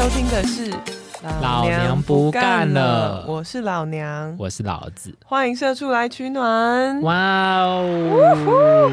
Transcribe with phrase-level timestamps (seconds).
[0.00, 0.70] 收听的是
[1.42, 5.14] 《老娘不干了我是老娘，我是老子。
[5.26, 7.02] 欢迎社畜来取暖。
[7.02, 7.14] 哇
[7.66, 8.90] 哦！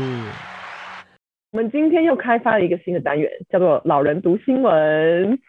[1.54, 5.40] 我们今天又开发了一个新的单元，叫做“老人读新闻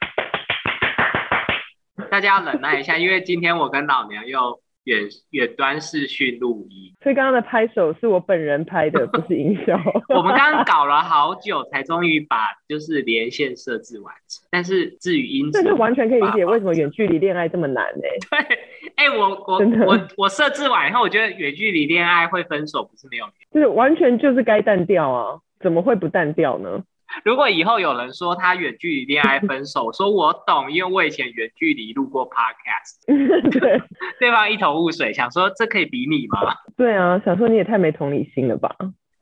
[2.08, 6.92] 大家要忍耐一下，因为今天我跟老娘又远远端视讯录音，”。
[7.02, 9.78] 所以刚刚的拍手是我本人拍的， 不是音效。
[10.08, 14.46] 我们刚刚搞了好久，才终于把就是连线设置完成。
[14.50, 18.58] 但是至于音质，这就完全可以理解为什么远距离恋爱这么难呢、 对，
[18.96, 23.26] 哎、我我我我设置完以后，我觉得远距离恋爱会分手不是没有。
[23.52, 26.82] 就是完全就是该淡掉啊，怎么会不淡掉呢？
[27.24, 33.04] 如果以后有人说他远距离恋爱分手，我说我懂，因为我以前远距离录过 podcast，
[33.58, 33.80] 对
[34.20, 36.54] 对方一头雾水，想说这可以比拟吗？
[36.76, 38.74] 对啊，想说你也太没同理心了吧？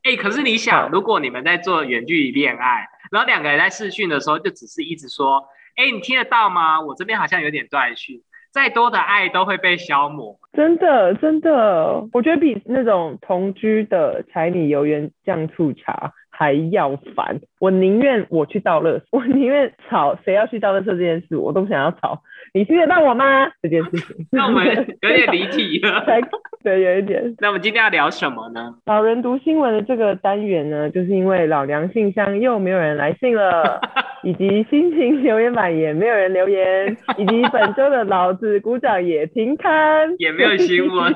[0.03, 5.45] 哎、可是你想，如果你们在做远距离恋爱，然后两个人在视讯的时候，就只是一直说，
[5.77, 6.81] 哎、你听得到吗？
[6.81, 8.21] 我这边好像有点断讯，
[8.53, 10.39] 再多的爱都会被消磨。
[10.53, 17.41] 真的真的，我觉得比那种同居的柴米油盐酱醋茶还要烦。
[17.59, 22.21] 我宁愿我去倒垃圾，我宁愿吵谁要去倒垃圾这件事，我都不想要吵。
[22.53, 23.49] 你听得到我吗？
[23.63, 24.67] 这件事情，那我们
[25.01, 26.05] 有点离题了。
[26.63, 27.35] 对，有一点。
[27.39, 28.75] 那我们今天要聊什么呢？
[28.85, 33.81] 老人读新闻的这个单元呢，就是因为老娘信箱又没有人来信了，
[34.23, 41.15] 以及心情留言板也没有人留言，以及本周的老子鼓掌也停刊， 也没有新闻。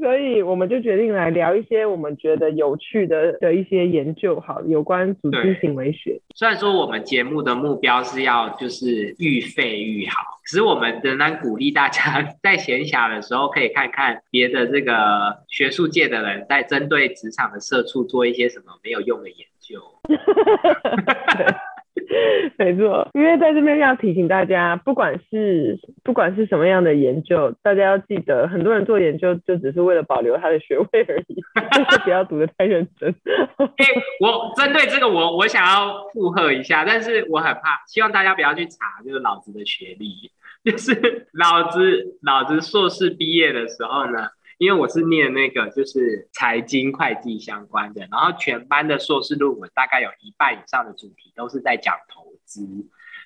[0.00, 6.20] 所以我们就决定来聊一些我们觉得有趣的的一些研究，好，有关组织行为学。
[6.34, 19.80] 虽然说我们节目的目标是要就是愈废愈好，可是我们仍然鼓励大家在闲暇的时候可以看看别的这个学术界的人在针对职场的社畜做一些什么没有用的研究。
[22.06, 31.34] 对， 没错，因为在这边要提醒大家，不管是不管是什么样的研究，大家要记得，很多人做研究就只是为了保留他的学位而已，
[31.72, 33.14] 就是不要读的太认真。
[33.58, 33.86] 哎、
[34.20, 40.30] 我针对这个我我想要附和一下，但是我很怕，希望大家不要去查就是老子的学历，
[40.64, 52.66] 就是老子老子硕士毕业的时候呢，因为我是念那个就是财经会计相关的，然后全班的硕士论文大概有一半以上的主题都是在讲投资。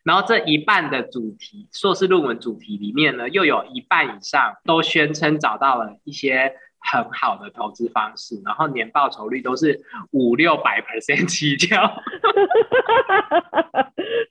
[0.05, 6.55] 然后这一半的主题，硕士论文主题里面呢，又有一半以上都宣称找到了一些
[6.91, 11.93] 很好的投资方式，然后年报酬率都是五六百 percent 起跳。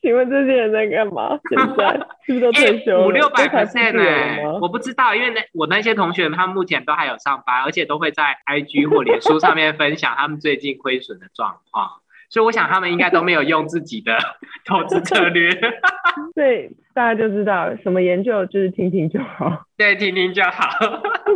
[0.01, 1.39] 请问这些人在干嘛？
[1.49, 1.93] 现在
[2.25, 3.07] 是不是都退休了？
[3.07, 11.89] 五六百 percent 自由哎，我不知道，因为那我那些同学他们目前都还有上班，而且都会在 IG 或脸书上面分享他们最近亏损的状况，
[12.29, 14.17] 所以我想他们应该都没有用自己的
[14.65, 15.51] 投资策略。
[16.35, 20.69] 对，大家就知道什么研究就是听听就好，对，听听就好。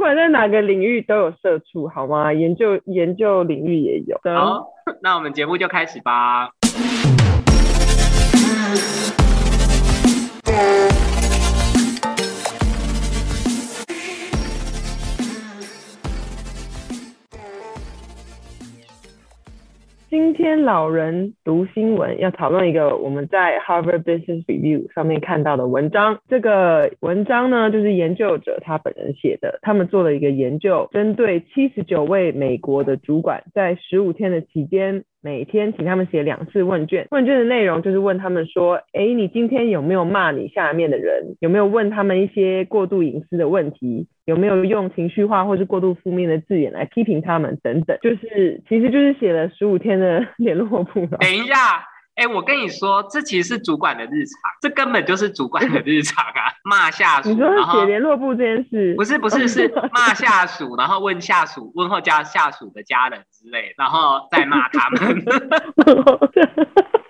[0.05, 2.31] 不管在哪个领域都有社畜，好吗？
[2.31, 4.15] 研究研究领域也有。
[4.35, 4.67] 好，
[5.01, 6.51] 那我们节目就开始吧。
[20.15, 26.19] 今天老人读新闻要讨论一个我们在 Harvard Business Review 上面看到的文章。
[26.29, 29.59] 这个文章呢，就是研究者他本人写的。
[29.61, 37.07] 他们做了一个研究，针对七十九位美国的主管，在十五天的期间，每天请他们写两次问卷。
[37.11, 41.35] 问卷的内容就是问他们说：“诶，你今天有没有骂你下面的人？
[41.41, 44.07] 有没有问他们一些过度隐私的问题？
[44.25, 47.97] 有没有用情绪化或是过度负面的字眼来批评他们等等？
[48.01, 51.05] 就是其实就是写了十五天的 联络簿。
[51.19, 56.49] 等一下，哎、我跟你说，这其实是主管的日常，这根本就是主管的日常啊！
[56.63, 65.23] 骂下属，你说写联络簿这件事，不是不是是 骂下属，然后问下属问候家下属的家人之类，然后再骂他们。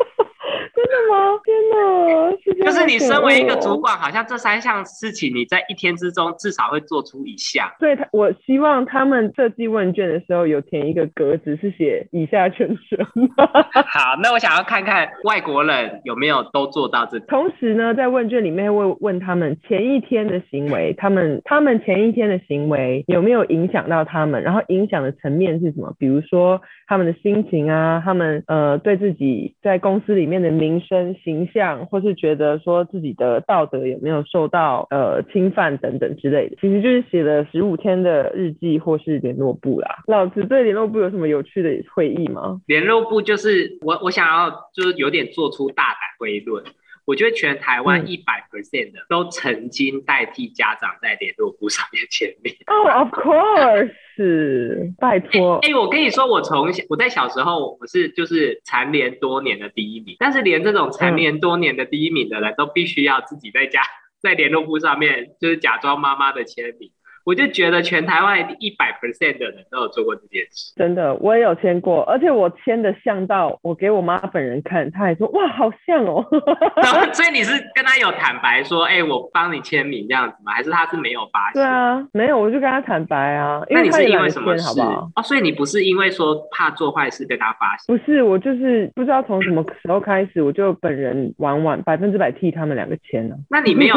[1.44, 7.68] 天哪，就是你身为一个主管，好像这三项事情你在一天之中至少会做出一项。
[7.80, 13.06] 所以他，我希望他们设计问卷的时候有填一个格子，是写以下全称。
[13.86, 17.20] 好，那我想要看看外国人有没有都做到这。
[17.22, 25.94] 同时呢，在问卷里面会问他们前一天的行为，他们他们前一天的行为有没有影响到他们，然后影响的层面是什么？
[25.98, 39.98] 比如说他们的心情啊，他们呃对自己在公司里面的名声、跟形象，或是觉得说自己的道德有没有受到呃侵犯等等之类的，其实就是写了十五天的日记或是联络簿啦。
[40.08, 42.62] 老子对联络簿有什么有趣的会议吗？
[42.66, 46.64] 联络簿就是我，我想要就是有点做出大胆推论。
[47.06, 48.08] 我觉得全台湾嗯。
[48.08, 52.54] 一百 percent 的都曾经代替家长在联络簿上面签名。
[52.68, 63.82] 哦、o f course，拜托，哎、我跟你说，我从小我在小时候我是就是蝉联多年的第一名，但是连这种蝉联多年的第一名的人都必须要自己在家
[64.22, 66.92] 在联络簿上面就是假装妈妈的签名，
[67.26, 70.74] 我就觉得全台湾一百 percent 的人都有做过这件事。
[70.76, 76.24] 真的，我也有签过，而且我签的像到我给我妈本人看，她还说哇，好像哦。
[77.14, 80.54] 所以你是跟她有坦白说，哎、我帮你签名这样子吗？
[80.54, 81.62] 还是她是没有发现？
[81.62, 85.10] 对啊，没有，我就跟她坦白啊，那你是因为什么事，好不好？
[85.16, 87.98] 哦，所以你不是因为说怕做坏事被她发现？
[87.98, 93.36] 不是，我就是不知道从什么时候开始，我就本人完完百分之百替他们两个签了。
[93.50, 93.96] 那你没有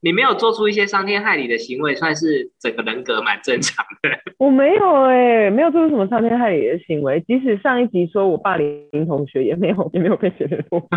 [0.00, 4.10] 你没有做出一些伤天害理的行为，算是整个人格蛮正常的。
[4.38, 7.20] 我没有哎、没有做出什么伤天害理的行为。
[7.26, 10.80] 即使上一集说我霸凌同学，也没有，也没有被写的过。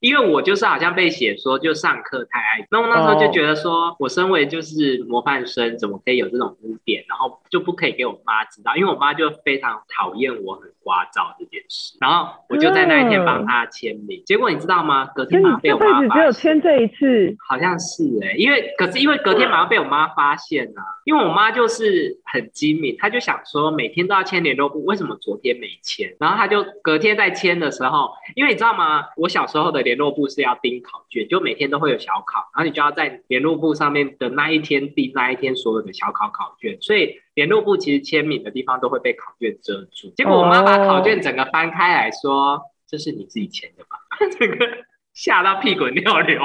[0.00, 15.06] 因为我就是好像被写说就上课太爱，那我那时候就觉得说，我身为就是模范生，怎么可以有这种污点，然后就不可以给我妈知道，因为我妈就非常讨厌我很聒噪这件事，然后我就在那一天帮她签名，结果你知道吗？
[15.14, 16.24] 隔天马上被我妈发现。
[16.24, 26.16] 有签这一次，好像是哎、因为可是因为隔天马上被我妈发现啊，因为我妈就是很精明，她就想说每天都要签联络簿，为什么昨天没签？
[26.18, 29.04] 然后她就隔天在签的时候，因为你知道吗？
[29.16, 40.12] 我小时候的联络部是要盯考卷，就每天都会有小考，然后你就要在联络部上面的那一天盯那一天所有的小考考卷，所以联络部其实签名的地方都会被考卷遮住。
[40.16, 43.98] 结果我妈把考卷整个翻开来说：“这是你自己签的吧？”
[44.38, 44.64] 整个
[45.12, 46.40] 吓到屁滚尿流。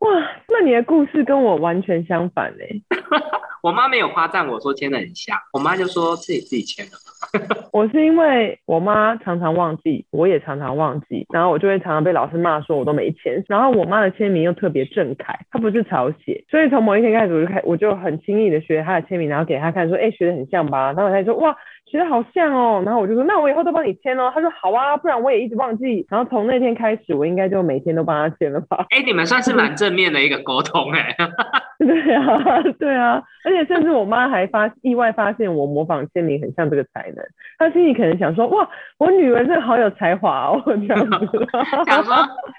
[0.00, 0.10] 哇，
[0.48, 2.98] 那你的故事跟我完全相反哎、
[3.62, 6.92] 我妈没有夸赞我说签的很像，我妈就说自己自己签的。
[7.72, 13.42] 我是因为我妈常常忘记，我也常常忘记，然后我就会常常被老师骂说我都没签。
[13.48, 20.92] 然后我妈的签名又特别正楷，她不是草写，所以从某一天开始我就开我就很轻易的学她的签名，然后给她看说，哎、学的很像吧？
[20.92, 21.56] 然后她就说哇，
[21.86, 22.82] 学的好像哦。
[22.84, 24.30] 然后我就说那我以后都帮你签哦。
[24.34, 26.06] 他说好啊，不然我也一直忘记。
[26.10, 28.86] 然后从那天开始，我应该就每天都帮他签了吧？
[28.90, 31.14] 哎、你们算是蛮正面的一个沟通哎、
[31.78, 37.24] 对啊，对啊，而且甚至我妈还发意外发现我模仿签名很像这个才能，
[37.58, 38.68] 她心里可能想说，哇，
[38.98, 41.48] 我女儿真的好有才华哦， 这样子。
[41.86, 42.14] 想说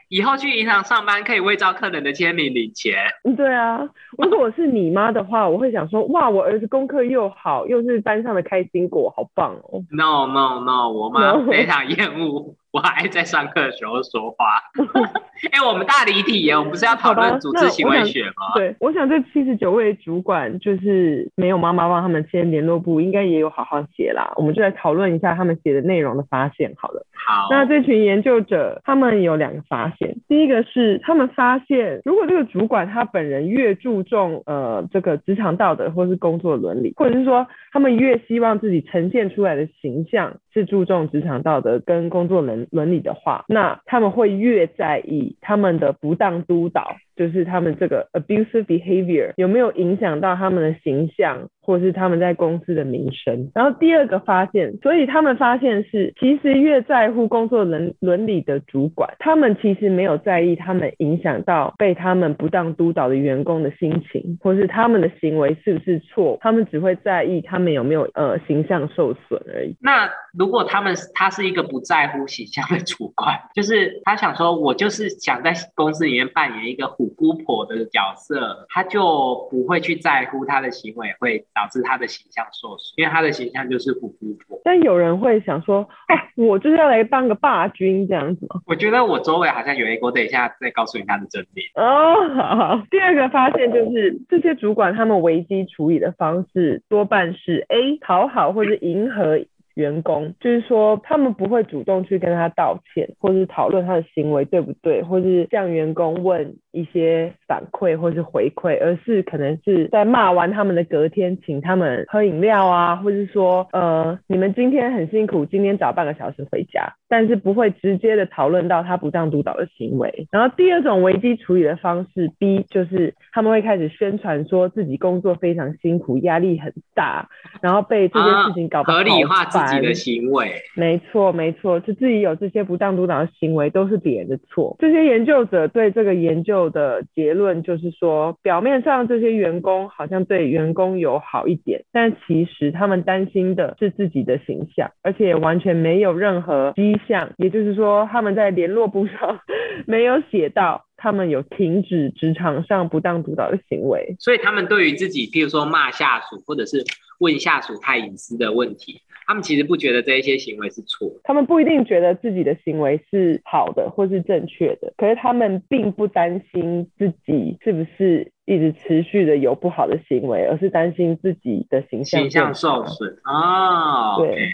[0.10, 2.96] 以后去银行上班可以伪造客人的签名领钱。
[3.36, 3.88] 对啊，
[4.18, 9.82] 如果我是你妈的话，我会想说，哇，我儿子功课又好，又是班上的开心果，好棒哦。
[9.90, 14.62] No No No，我妈非常厌恶我还在上课的时候说话。
[15.52, 18.56] 哎、我们大离体耶，我们不是要讨论组织行为学吗？
[18.56, 24.34] 对，我想这七十九位主管就是没有妈妈帮他们签联络簿，应该也有好好写啦。
[24.36, 27.06] 我们就来讨论一下他们写的内容的发现好了。
[27.14, 53.52] 好，那这群研究者他们有两个发现，第一个是他们发现，如果这个主管他本人越注重呃这个职场道德或是工作伦理，或者是说他们越希望自己呈现出来的形象是注重职场道德跟工作伦伦理的话，那他们会越在意他们的不当督导，就是他们这个 abusive behavior 有没有影响到他们的形象，或是他们在公司的名声。
[53.54, 69.76] 然后第二个发现，所以他们发现是，其实越在乎工作伦伦理的主管，他们其实没有在意他们影响到被他们不当督导的员工的心情，或是他们的行为是不是错，他们只会在意他们有没有呃形象受损而已。
[69.82, 84.62] 那如果他们他是一个不在乎形象的主管，就是他想说，我就是想在公司里面扮演一个虎姑婆的角色，他就不会去在乎他的行为会导致他的形象受损，因为他的形象就是虎姑婆。
[84.64, 88.62] 但有人会想说，哦，我就是要来当个霸君这样子吗？
[88.68, 91.66] 我觉得我周围好像有一个，我等一下再告诉你他的真面。
[91.74, 92.84] 哦，好好。
[92.92, 99.40] 第二个发现就是这些主管他们危机处理的方式多半是 A 讨好或者迎合
[99.78, 120.28] 员工，就是说他们不会主动去跟他道歉，或是讨论他的行为对不对，或是向员工问一些反馈或是回馈，而是可能是在骂完他们的隔天，请他们喝饮料啊，或是说呃你们今天很辛苦，今天早半个小时回家，但是不会直接的讨论到他不当督导的行为。
[120.32, 127.30] 然后第二种危机处理的方式 B 就是他们会开始宣传说自己工作非常辛苦，压力很大，
[127.62, 130.52] 然后被这些事情搞得合理化自己的行为。
[130.76, 134.76] 没错，没错，就自己有这些不当督导的行为，都是别人的错。
[134.80, 149.40] 这些研究者对这个研究的结论就是说，表面上这些员工好像对员工友好一点，但其实他们担心的是自己的形象，而且完全没有任何迹象，也就是说他们在联络簿上
[149.86, 154.16] 没有写到他们有停止职场上不当督导的行为。
[154.20, 156.84] 所以他们对于自己，譬如说骂下属，或者是
[157.20, 161.22] 问下属太隐私的问题，他们其实不觉得这一些行为是错的。
[161.24, 174.50] 他们不一定觉得自己的行为是好的或是正确的，可是他们并不担心自己是不是一直持续的有不好的行为，而是担心自己的形象受损哦，对，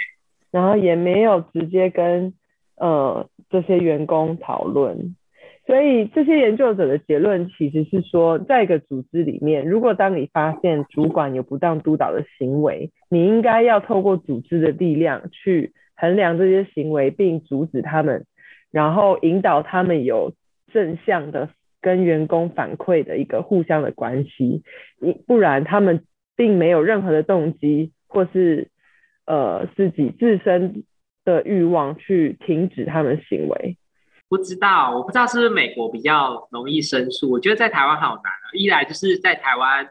[0.53, 2.31] 然后也没有直接跟
[2.77, 5.15] 呃这些员工讨论，
[5.65, 18.25] 所以这些研究者的结论其实是说，在一个组织里面，如果当你发现主管有不当督导的行为，你应该要透过组织的力量去衡量这些行为，并阻止他们，
[18.72, 20.33] 然后引导他们有
[20.72, 21.50] 正向的
[21.81, 24.62] 跟员工反馈的一个互相的关系，
[25.00, 26.03] 你不然他们
[26.36, 28.67] 并没有任何的动机或是
[29.25, 30.83] 呃自己自身
[31.25, 33.77] 的欲望去停止他们行为。
[34.29, 37.29] 不知道，我不知道是不是美国比较容易申诉。
[37.29, 38.45] 我觉得在台湾好难啊！
[38.53, 39.87] 一来就是在台湾，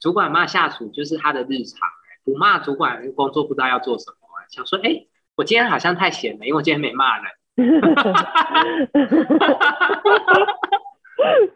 [0.00, 1.78] 主管骂下属就是他的日常、
[2.24, 4.16] 不骂主管工作不知道要做什么、
[4.48, 5.04] 想说，哎，
[5.36, 7.26] 我今天好像太闲了，因为我今天没骂人。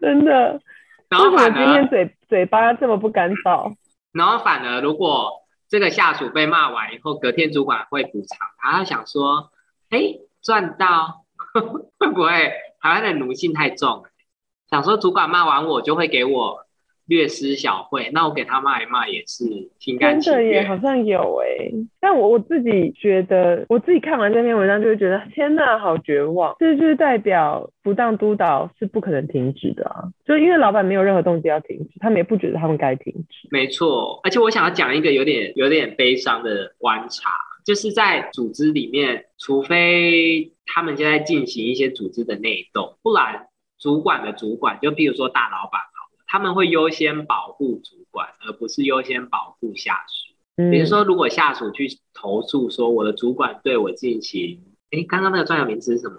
[0.00, 0.60] 真的，
[1.08, 3.74] 然后今天嘴嘴巴这么不干燥？
[4.12, 5.30] 然后反而，如果
[5.70, 9.52] 这个下属被骂完以后，隔天主管会补偿，然后想说，
[9.88, 11.24] 哎，赚到，
[11.98, 14.04] 会不会台湾的奴性太重？
[14.68, 16.66] 想说主管骂完我就会给我
[17.10, 19.44] 略施小惠，那我给他骂一骂也是
[19.80, 21.68] 心甘情真的耶，好像有哎，
[22.00, 26.54] 但我我自己觉得，我自己看完这篇文章就会觉得，天呐，好绝望。
[26.60, 33.48] 这就是代表不当督导是不可能停止的啊，就因为老板没有任何动机要停止，他们也不觉得他们该停止。
[33.50, 37.28] 没错，而且我想要讲一个有点有点悲伤的观察，
[37.66, 43.48] 就是在组织里面，除非他们现在进行一些组织的内斗，不然
[43.80, 45.80] 主管的主管，就比如说大老板
[46.30, 50.32] 他们会优先保护主管，而不是优先保护下属。
[50.58, 54.60] 嗯，比如说，如果下属去投诉说我的主管对我进行，
[54.92, 56.14] 哎，刚刚那个专有名词是什么？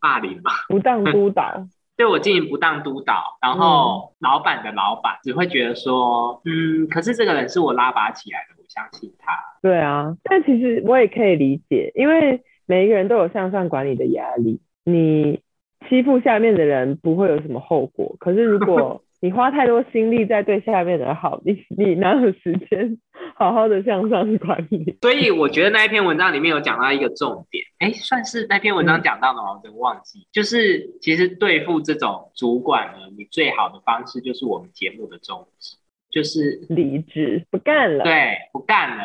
[0.00, 0.50] 霸凌嘛？
[0.70, 9.34] 不当督导，对我进行不当督导，然后老板的老板只会觉得说，嗯，可是这个人是我拉拔起来的，我相信他。
[9.60, 15.42] 对啊，但其实我也可以理解，因为每一个人都有向上管理的压力，你
[15.90, 22.98] 欺负下面的人不会有什么后果，可是如果 你花太多心力在对下面的人好，你你哪有时间
[23.36, 24.96] 好好的向上管理？
[25.02, 30.26] 所以我觉得那一篇文章里面有讲到一个重点，哎，算是那篇文章讲到的吗，我真忘记。
[30.32, 35.76] 就是其实对付这种主管呢，你最好的方式就是我们节目的宗旨，
[36.10, 39.04] 就是离职不干了，对不干了，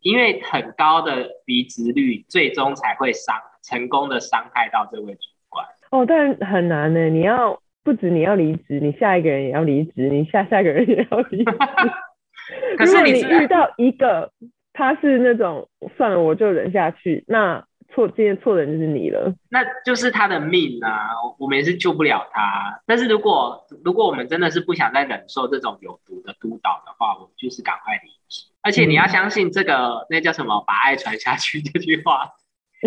[0.00, 5.64] 因为很高的离职率，最终才会伤成功的伤害到这位主管。
[5.92, 11.52] 哦，但很难呢，你要不止你要离职，你下一个人也要离职，你下下个人也要离职。
[12.76, 14.32] 可是你遇到一个
[14.72, 17.64] 他是那种算了我就忍下去，那
[17.94, 19.32] 错今天错的人就是你了。
[19.50, 22.82] 那就是他的命啊，我们也是救不了他。
[22.86, 28.46] 但是如果如果我们真的是不想再忍受这种有毒的督导的话，我们就是赶快离职。
[28.62, 32.30] 而且你要相信这个那叫什么“把爱传下去”这句话，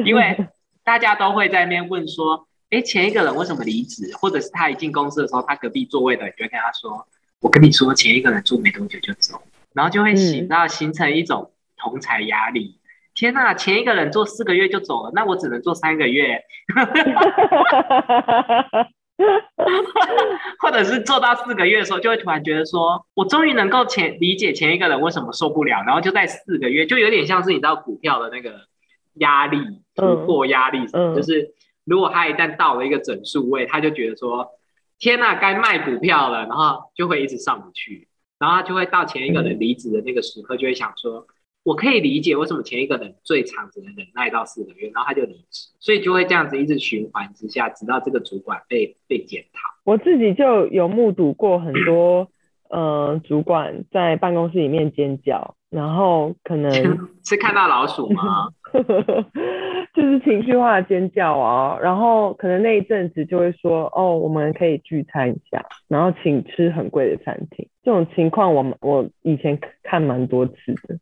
[0.03, 0.49] 因为
[0.83, 4.11] 大家都会在那边问说，哎，前一个人为什么离职？
[4.17, 7.07] 或者是他一进公司的时候，他隔壁座位的人就会跟他说，
[7.41, 9.41] 我跟你说，前一个人做没多久就走，
[9.73, 12.75] 然后就会形嗯到形成一种同才压力。
[13.15, 16.43] 天呐，前一个人做四个月就走了，那我只能做三个月，
[20.59, 28.61] 或者是做到四个月的时候，就会突然觉得说，我终于能够前理解前一个人为什么受不了，然后就在四个月，就有点像是你知道股票的那个
[29.15, 29.59] 压力
[29.95, 31.15] 突破压力什么，嗯。
[31.15, 31.53] 就是
[31.89, 34.47] 如果他一旦到了一个整数位，他就觉得说，
[34.99, 41.25] 天呐，该卖股票了，然后就会一直上不去，然后他就会到前一个人离职的那个时刻，就会想说。
[41.63, 49.59] 我可以理解为什么前一个人最长只能忍耐到四个月，然后他就离职，所以就会这样子一直循环之下，直到这个主管被被检讨。
[49.83, 52.29] 我自己就有目睹过很多
[52.69, 56.71] 呃主管在办公室里面尖叫，然后可能
[57.25, 58.47] 是看到老鼠吗？
[59.93, 67.67] 就是情绪化的尖叫啊，然后可能那一阵子就会说哦，我们可以聚餐一下，然后请吃很贵的餐厅。
[67.83, 70.53] 这种情况我们我以前看蛮多次
[70.87, 70.99] 的。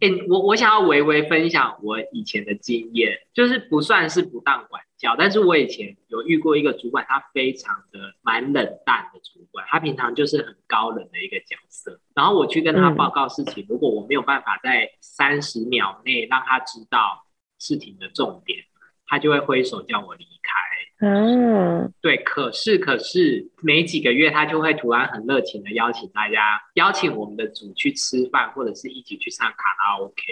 [0.00, 11.98] 哎、我我想要微微分享我以前的经验，就是不算是不当管教，但是我以前有遇过一个主管，他非常的蛮冷淡的主管，他平常就是很高冷的一个角色。
[12.14, 17.24] 然后我去跟他报告事情，如果我没有办法在三十秒内让他知道
[17.58, 18.58] 事情的重点，
[19.06, 21.06] 他就会挥手叫我离开。
[21.06, 30.22] 嗯，对，可是可是没几个月他就会突然很热情的邀请大家，邀请我们的组去吃饭，或者是一起去唱卡拉 OK，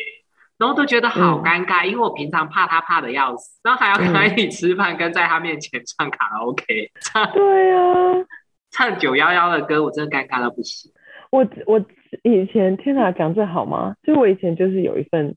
[0.56, 8.24] 然后都觉得好嗯尴尬，因为我平常怕他怕的要死，然后还要跟他一起吃饭，跟在他面前唱卡拉 OK，唱对啊，
[8.70, 10.90] 唱九幺幺的歌，我真的尴尬到不行。
[11.30, 11.84] 我我
[12.22, 13.94] 以前天哪，讲这好吗？
[14.04, 15.34] 就我以前就是有一份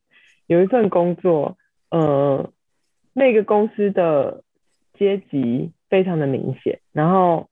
[0.48, 1.58] 有一份工作，
[1.90, 2.50] 呃，
[3.14, 4.44] 那个公司的
[4.94, 7.50] 阶级非常的明显，然后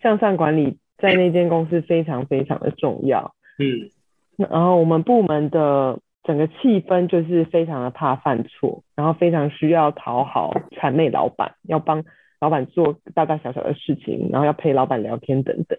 [0.00, 3.90] 向上管理在那间公司非常非常的重要，嗯，
[4.36, 12.04] 然后我们部门的整个气氛就是非常的怕犯错，然后非常需要讨好谄媚老板，要帮
[12.40, 15.78] 老板做大大小小的事情，然后要陪老板聊天等等。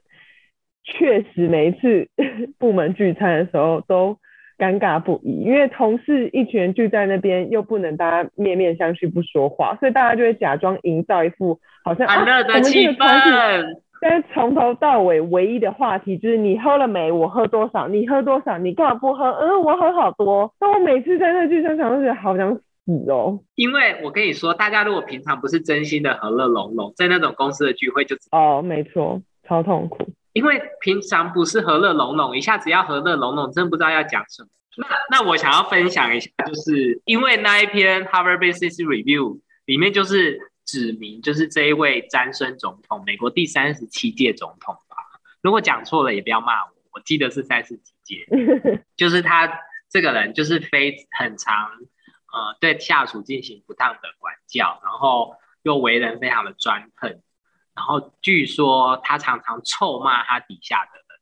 [0.84, 2.10] 确实每一次
[2.60, 4.18] 部门聚餐的时候都
[4.64, 13.76] 尴尬不已，因为同事一群人聚在那边，又不能大家面面相觑不说话，所以大家就会假装营造一副好像欢乐啊我们这的气个团体氛。
[14.00, 17.12] 但是从头到尾唯一的话题就是你喝了没？
[17.12, 17.88] 我喝多少？
[17.88, 18.58] 你喝多少？
[18.58, 19.32] 你干嘛不喝？
[19.32, 20.54] 嗯，我喝好多。
[20.60, 22.62] 但我每次在那聚餐场都觉得好想死
[23.10, 23.40] 哦。
[23.56, 30.06] 因为我跟你说，大家如果平常不是真心的和乐融融，在那种公司的聚会就，哦，没错，超痛苦。
[30.34, 34.50] 因为平常不是和乐融融，一下子要和乐融融，真不知道要讲什么。
[34.76, 44.98] 那那我想要分享一下，就是因为那一篇 Harvard Business Review 里面就是指明，就是这一位詹森总统，美国第三十七届总统吧。
[45.42, 48.26] 如果讲错了也不要骂我，我记得是三十几届。
[48.98, 49.60] 就是他
[49.92, 51.70] 这个人就是非很常
[52.34, 57.22] 呃对下属进行不当的管教，然后又为人非常的专横，
[57.76, 61.20] 然后据说他常常臭骂他底下的人。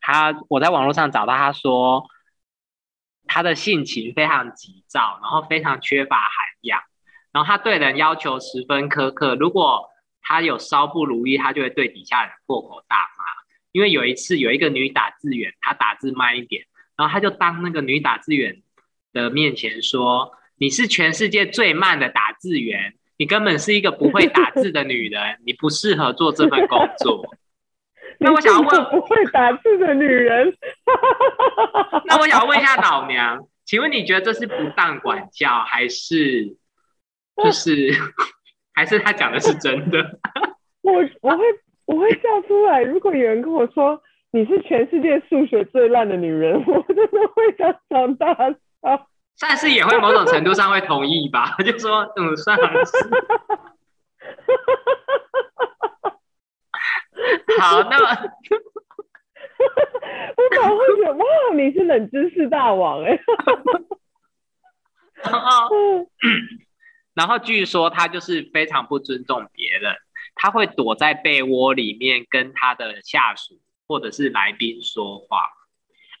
[0.00, 2.06] 他我在网络上找到他说，
[3.26, 6.80] 他的性情非常急躁，然后非常缺乏涵养，
[7.32, 9.88] 然后他对人要求十分苛刻，如果
[10.20, 13.24] 他有稍不如意，他就会对底下人破口大骂。
[13.72, 16.64] 因为有一次有一个女打字员，她打字慢一点，
[16.96, 18.62] 然后他就当那个女打字员
[19.12, 27.24] 的面前说：“你是全世界最慢的打字员，你根本是一个不会打字的女人， 你不适合做这份工作。
[28.20, 30.54] ”那我想要问，不会打字的女人。
[32.04, 36.54] 那我想要问一下老娘，请问你觉得这是不当管教，还是
[37.42, 37.94] 就是
[38.74, 40.20] 还是他讲的是真的？
[40.82, 41.44] 我我会
[41.86, 42.82] 我会笑出来。
[42.82, 43.98] 如果有人跟我说
[44.32, 48.34] 你是全世界数学最烂的女人，我真的会当场大
[48.82, 49.08] 笑。
[49.40, 52.92] 但是也会某种程度上会同意吧， 就说嗯，算了是。
[57.60, 58.06] 好，那么
[60.36, 61.24] 我反而会觉得哇，
[61.56, 63.10] 你是冷知识大王哎、
[65.22, 65.68] 然后
[66.02, 66.08] 嗯
[67.14, 69.94] 然后据说他就是非常不尊重别人，
[70.34, 75.44] 他会躲在被窝里面跟他的下属或者是来宾说话。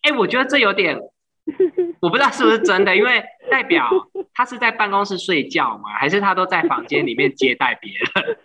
[0.02, 1.00] 哎，我觉得这有点，
[2.00, 3.88] 我不知道是不是真的，因为代表
[4.32, 5.90] 他是在办公室睡觉吗？
[5.98, 8.36] 还是他都在房间里面接待别人？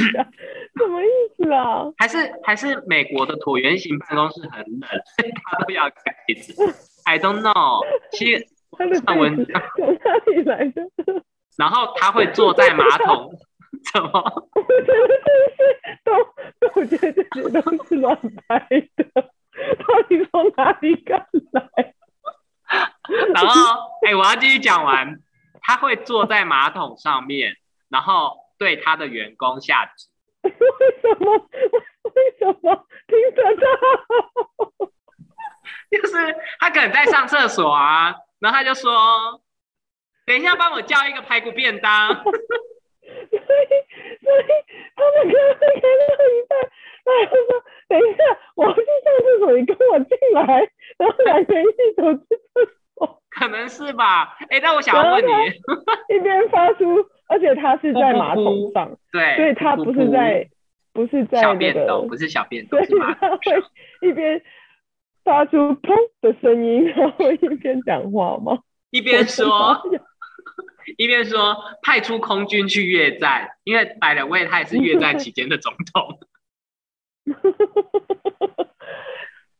[0.76, 1.84] 什么意思啊？
[1.98, 6.54] 还是还是美国的椭圆形办公室很冷，所以他都要盖子
[7.04, 7.84] ？I don't know。
[8.12, 8.46] 其实
[9.04, 10.82] 上文从哪里来的？
[11.58, 13.30] 然后他会坐在马桶，
[13.92, 14.10] 怎么？
[14.54, 15.60] 我觉得这是
[16.04, 16.12] 都，
[16.80, 18.16] 我觉得这些都是乱
[18.48, 18.58] 拍
[18.96, 19.30] 的，
[19.86, 21.94] 到底从哪里赶来？
[23.34, 25.20] 然后，哎、我要继续讲完。
[25.62, 27.54] 他会坐在马桶上面，
[27.90, 30.08] 然后对他的员工下指。
[30.42, 30.50] 为
[31.02, 31.36] 什么？
[31.36, 33.66] 为什么听得到？
[35.90, 39.42] 就是他可能在上厕所啊，然后他就说
[40.24, 42.24] ：“等一下，帮我叫一个排骨便当。
[43.30, 43.42] 所以，
[44.22, 44.46] 所以
[44.96, 46.52] 他们可能会看到一半，
[47.04, 47.50] 然后说
[47.88, 48.22] ：“等一下，
[48.56, 50.68] 我要去上厕所，你跟我进来。”
[50.98, 54.36] 然后两个人一起走去厕所，”可能是吧？
[54.50, 55.30] 哎、那我想要问你，
[56.14, 56.84] 一边发出，
[57.28, 60.48] 而且他是在马桶上， 对，所以他不是在，
[60.92, 63.60] 不是在小那个便斗，不是小便斗，所以是马他桶上。
[63.60, 64.42] 会一边
[65.24, 68.58] 发出砰的声音，然后一边讲话吗？
[68.90, 69.46] 一边说
[70.98, 76.18] 一边说派出空军去越战，因为百人位他也是越战期间的总统。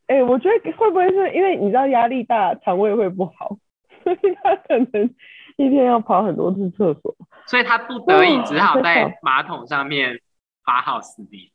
[0.07, 3.57] 哎、我觉得会不会是因为你知道压力大，肠胃会不好，
[4.03, 5.15] 所以他可能
[5.57, 7.15] 一天要跑很多次厕所。
[7.47, 10.21] 所以他不得已哦只好在马桶上面
[10.65, 11.51] 发号施令。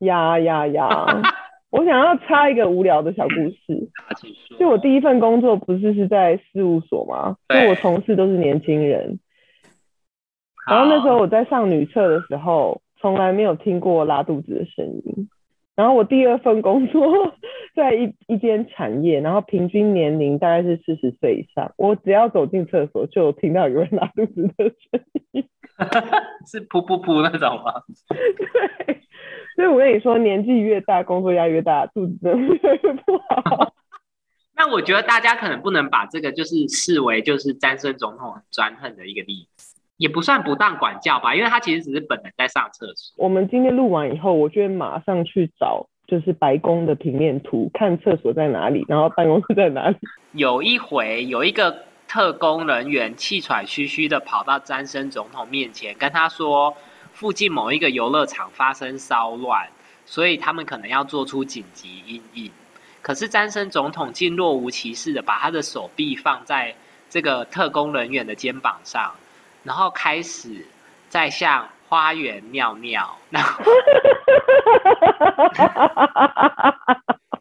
[0.00, 1.06] 呀呀呀！
[1.70, 3.88] 我想要插一个无聊的小故事，
[4.58, 7.36] 就我第一份工作不是是在事务所吗？
[7.48, 9.18] 就我同事都是年轻人，
[10.68, 15.28] 然后那时候我在上女厕的时候，从来没有听过拉肚子的声音。
[15.76, 17.32] 然后我第二份工作
[17.76, 25.00] 在一一间产业，然后平均年龄大概是四十岁以上，我只要走进厕所就有听到有人拉肚子的声
[25.30, 25.44] 音。
[26.50, 27.82] 是噗噗噗那种吗？
[28.86, 28.97] 对，
[29.58, 33.74] 所以我跟你说，年纪越大，工作压力越大，肚子真的越来越不好。
[34.54, 43.12] 那我觉得大家可能不能把这个就是视为就是詹森总统很专横的一个例子，也不算不当管教吧，因为他其实只是本人在上厕所。
[43.16, 49.96] 我们今天录完以后，我就会马上去找就是白宫的平面图，看厕所在哪里，然后办公室在哪里。
[50.38, 56.76] 有一回，有一个特工人员气喘吁吁的跑到詹森总统面前，跟他说，
[57.18, 59.66] 附近某一个游乐场发生骚乱，
[60.06, 62.52] 所以他们可能要做出紧急应应。
[63.02, 66.76] 可是詹森总统竟若无其事的把他的手臂放在
[67.10, 69.12] 这个特工人员的肩膀上，
[69.64, 70.64] 然后开始
[71.08, 73.64] 在向花园尿尿， 然后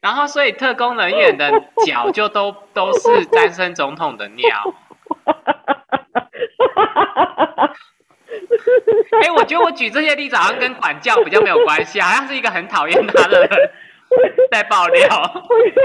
[0.02, 1.52] 然后所以特工人员的
[1.86, 4.74] 脚就都都是詹森总统的尿。
[9.24, 13.50] 哎、我觉得我举这些例子好像跟管教比较没有关系，好像是一个很讨厌他的人
[14.52, 15.08] 在爆料。
[15.50, 15.82] 我觉得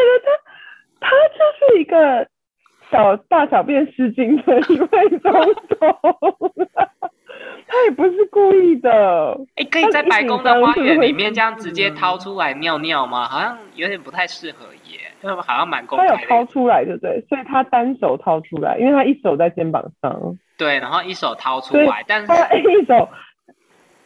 [1.01, 2.27] 他他就是一个
[2.91, 5.33] 小大小便失禁的一位总
[5.79, 6.53] 统，
[7.67, 9.39] 他也不是故意的。
[9.57, 13.29] 哎、可以在白宫的花园里面这样直接掏出来尿尿吗？
[13.29, 14.82] 好像有点不太适合耶，
[15.23, 16.17] 因为好像蛮公他有。
[16.29, 17.21] 掏出来，对不对？
[17.29, 23.09] 所以他单手掏出来，因为他一手在肩膀上，对，然后一手掏出来，但是他一手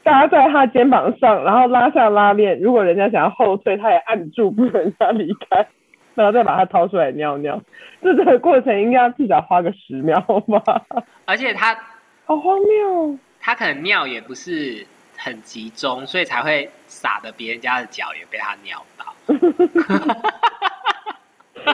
[0.02, 2.61] 搭在他肩膀上，然后拉下拉链。
[2.61, 5.66] 如果人家想要后退，他也按住，不准人家离开，
[6.14, 7.61] 然后再把它掏出来尿尿。
[8.02, 10.83] 这个过程应该至少花个十秒吧？
[11.24, 11.76] 而且他
[12.24, 13.18] 好荒谬哦！
[13.40, 19.14] 他可能尿也不是很集中，所以才会洒的别人家的脚也被他尿到。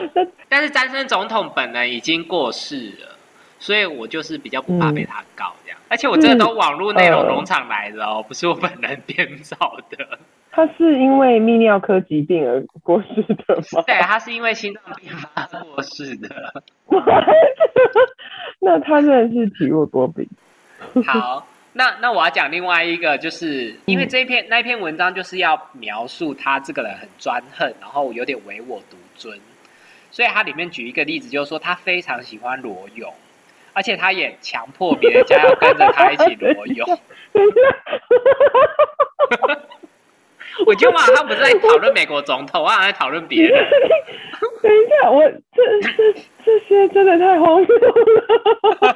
[0.49, 3.17] 但是詹森总统本人已经过世了，
[3.59, 5.79] 所以我就是比较不怕被他告这样。
[5.89, 9.55] 而且我这个都网络内容农场来的哦，不是我本人编造
[9.89, 10.19] 的。
[10.51, 13.81] 他是因为泌尿科疾病而过世的吗？
[13.87, 16.29] 对，他是因为心脏病发过世的。
[18.59, 20.27] 那他真的是体弱多病。
[21.05, 29.35] 好，那那我要讲另外一个，就是因为这一篇那一篇文章就是要描述他这个人很专横，然后有点唯我独尊，
[30.13, 33.11] 所以他里面举一个例子，就是说他非常喜欢裸泳，
[33.73, 36.87] 而且他也强迫别人家要跟着他一起裸泳。
[40.67, 43.67] 我觉得我好像不是在讨论美国总统，我好像在讨论别人。
[44.61, 46.13] 等一下，我这这
[46.45, 48.95] 这些真的太荒谬了。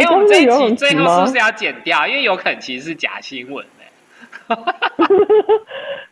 [0.00, 1.38] 因为我们这集最后是不是？
[1.38, 2.08] 要剪掉？
[2.08, 3.84] 因为有可能其实是假新闻呢、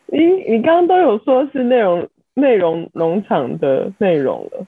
[0.05, 2.07] 你你刚刚都有说是内容
[2.39, 4.65] 内容农场的内容了，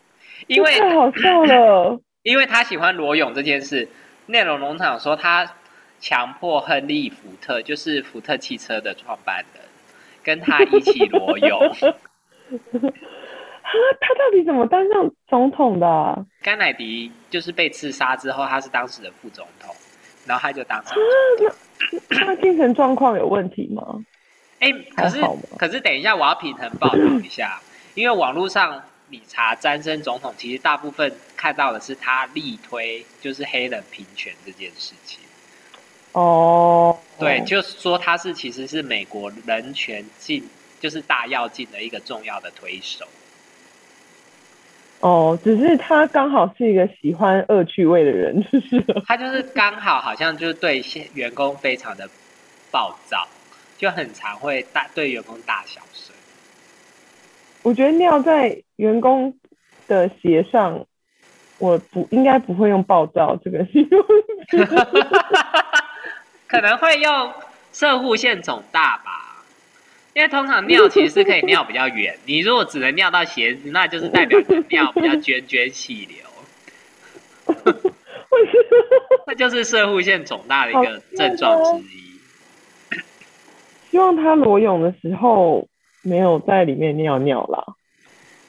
[0.48, 2.00] 因为太好笑了。
[2.24, 3.88] 因为他喜欢裸泳这件事，
[4.26, 5.54] 内容农场说他
[6.00, 9.64] 强迫亨利·福特，就是福特汽车的创办人，
[10.24, 11.60] 跟他一起裸泳。
[13.62, 19.74] 啊，他到底怎么当上总统的啊、甘乃迪就是被刺杀之后，他是当时的副总统，
[20.26, 20.98] 然后他就当上。
[22.10, 23.84] 他精神状况有问题吗？
[24.60, 25.22] 哎、可是
[25.58, 27.62] 可是等一下，我要平衡报道一下，
[27.96, 35.20] 因为网络上你查詹森总统，其实大部分看到的是他力推就是黑人平权这件事情。
[36.12, 40.48] 哦，对，就是说他是其实是美国人权进
[40.80, 43.06] 就是大跃进的一个重要的推手。
[45.02, 48.84] 哦，只是他刚好是一个喜欢恶趣味的人，就是。
[49.08, 52.10] 他就是刚好好像就是对现员工非常的
[52.70, 53.26] 暴躁，
[53.80, 56.14] 就很常会大对员工大小声。
[57.64, 59.34] 我觉得尿在员工
[59.88, 60.86] 的鞋上，
[61.58, 64.06] 我不应该不会用暴躁这个形容
[64.50, 64.68] 词。
[66.46, 67.34] 可能会用
[67.72, 69.46] 射护线肿大吧，
[70.14, 77.54] 因为通常尿其实是可以尿比较远，你如果只能尿到鞋子，那就是代表你的尿比较涓涓细流，
[79.26, 82.09] 那就是射护线肿大的一个症状之一。
[83.90, 85.68] 希望他裸泳的时候
[86.04, 87.64] 没有在里面尿尿啦。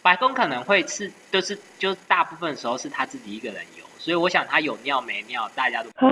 [0.03, 6.09] 白宫可能会是就是就大部分时候是他自己一个人游，所以我想他有尿没尿，大家都啊，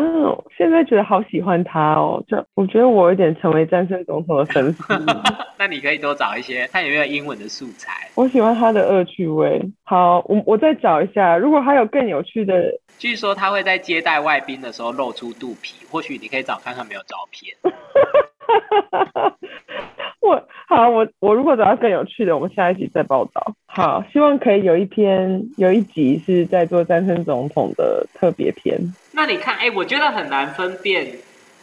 [0.56, 4.84] 现在觉得好喜欢他哦，就我觉得我有点成为战胜总统的粉丝。
[5.56, 8.10] 那你可以多找一些，看有没有英文的素材。
[8.14, 9.58] 我喜欢他的恶趣味。
[9.84, 17.56] 好，我我再找一下，如果还有更有趣的，据说他会在接待外宾的时候露出肚皮，或许你可以找看看没有照片。
[20.20, 23.54] 我好，我我如果找到更有趣的，我们下一集再报道。
[23.66, 28.78] 好，希望可以有一篇有一集是在做战胜总统的特别篇。
[29.12, 31.16] 那你看，哎，我觉得很难分辨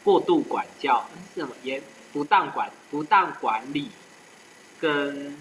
[0.03, 1.81] 过度管教是什么，也
[2.13, 3.89] 不当管不当管理
[4.79, 5.35] 跟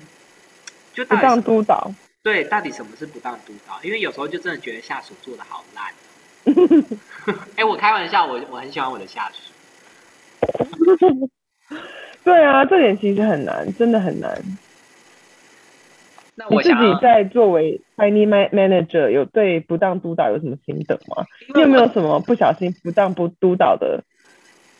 [0.92, 1.90] 就不当督导。
[2.22, 3.78] 对，到底什么是不当督导？
[3.83, 5.87] 因为有时候就真的觉得下属做的好烂。
[7.57, 9.52] 哎，我开玩笑，我我很喜欢我的下属。
[12.25, 14.43] 对啊，这点其实很难，真的很难。
[16.37, 21.25] 那我自己在作为 tiny manager 有对不当督导有什么心得吗？
[21.55, 24.03] 你有没有什么不小心不当不督导的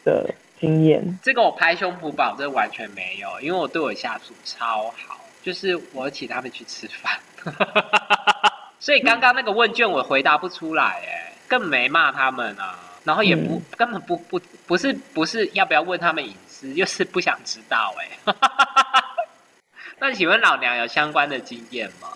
[0.05, 1.19] 的经验？
[1.23, 7.21] 这个我拍胸脯保证完全没有，因为我对我下属超好，就是我请他们去吃饭。
[8.81, 18.35] 所以刚刚那个问卷我回答不出来，哎，更没骂他们啊，然后也不根本不不不是不是要不要问他们隐私，就是不想知道，哎。
[19.99, 22.09] 那请问老娘有相关的经验吗？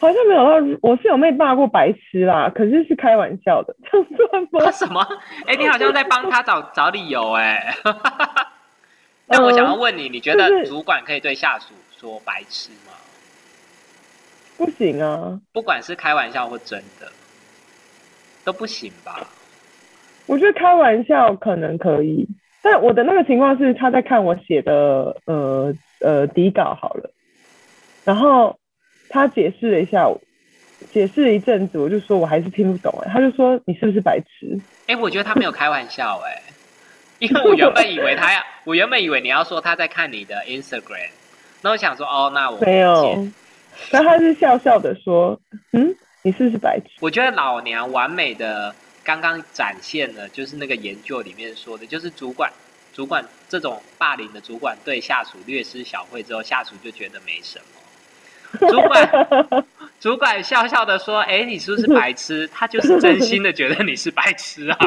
[0.00, 4.06] 好像没有，我是有被骂过白痴啦，可是是开玩笑的， 这样
[4.50, 4.70] 算吗？
[4.72, 5.06] 什么？
[5.46, 7.76] 哎，你好像在帮他找找理由哎。
[9.26, 12.94] 那我想要问你，你觉得主管可以对下属说白痴吗？
[14.56, 17.12] 不行啊，不管是开玩笑或真的，
[18.42, 19.26] 都不行吧？
[20.26, 22.26] 我觉得开玩笑可能可以，
[22.62, 25.74] 但我的那个情况是他在看我写的呃。
[26.02, 27.10] 呃，底稿好了，
[28.06, 28.58] 然后
[29.10, 30.10] 他解释了一下，
[30.90, 34.58] 解释了一阵子，我就说我还是听不懂哎，他就说你是不是白痴？
[34.86, 36.40] 哎，我觉得他没有开玩笑哎，
[37.18, 41.10] 因为我原本以为他要，我原本以为你要说他在看你的 Instagram，
[41.60, 43.22] 那我想说哦，那我没有，
[43.90, 45.38] 但他是笑笑的说，
[45.74, 46.86] 嗯，你是不是白痴？
[47.02, 52.50] 我觉得老娘完美的刚刚展现了，就是那个研究里面说的，就是主管。
[52.92, 58.68] 主管这种霸凌的主管对下属略施小惠之后，下属就觉得没什么。
[58.68, 59.64] 主管
[60.00, 64.78] 主管笑笑的说：“哎，你是不是白痴？”他就是真心的觉得你是白痴啊。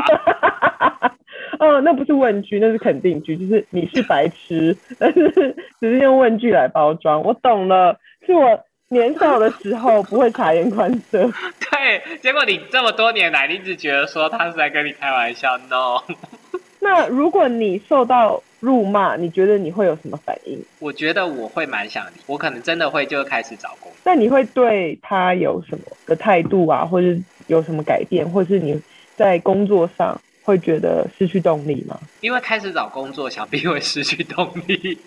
[1.60, 7.23] 哦，那不是问句，那是肯定句，就是你是白痴， 但是只是用问句来包装。
[7.23, 11.19] 我懂了，是我年少的时候不会察言观色。
[11.71, 16.01] 对，结果你这么多年来，你只觉得说他是在跟你开玩笑，no。
[16.79, 20.62] 那如果你受到辱骂，你觉得你会有什么反应？
[20.79, 23.97] 我觉得我会蛮想，我可能真的会就开始找工作。
[24.03, 27.08] 那你会对他有什么的态度啊，或者
[27.47, 28.79] 有什么改变，或是你
[29.15, 31.99] 在工作上会觉得失去动力吗？
[32.21, 34.97] 因为开始找工作，想必会失去动力。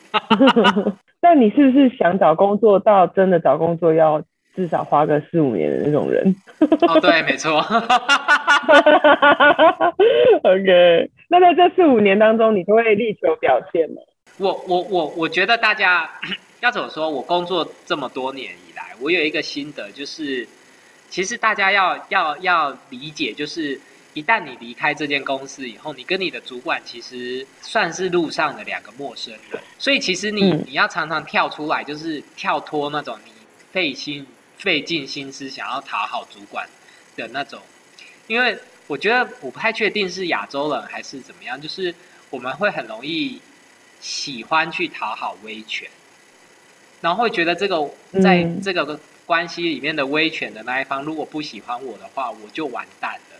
[1.22, 4.22] 那你是不是想找工作到真的找工作要？
[4.56, 6.34] 至少花个四五年的那种人。
[6.60, 7.58] 哦，对，没错。
[10.42, 13.96] OK，那在这四五年当中，你都会力求表现吗？
[14.38, 16.10] 我我我我觉得大家
[16.60, 17.10] 要怎么说？
[17.10, 20.48] 我工作这么多年以来，我有一个心得，就是
[21.10, 23.78] 其实大家要要要理解，就是
[24.16, 33.30] 一旦你离开这间公司以后，你跟你的主管其实算是路上的两个陌生人，所以其实你你要常常跳出来，就是跳脱那种你
[33.70, 34.26] 费心。
[34.58, 36.66] 费尽心思想要讨好主管
[37.14, 37.60] 的那种，
[38.26, 41.94] 因为我觉得我不太确定是亚洲人还是怎么样，就是
[42.30, 43.38] 我们会很容易
[44.00, 45.86] 喜欢去讨好威权，
[47.02, 47.86] 然后会觉得这个
[48.22, 53.35] 在这个关系里面的威权的那一方如果不喜欢我的话，我就完蛋了。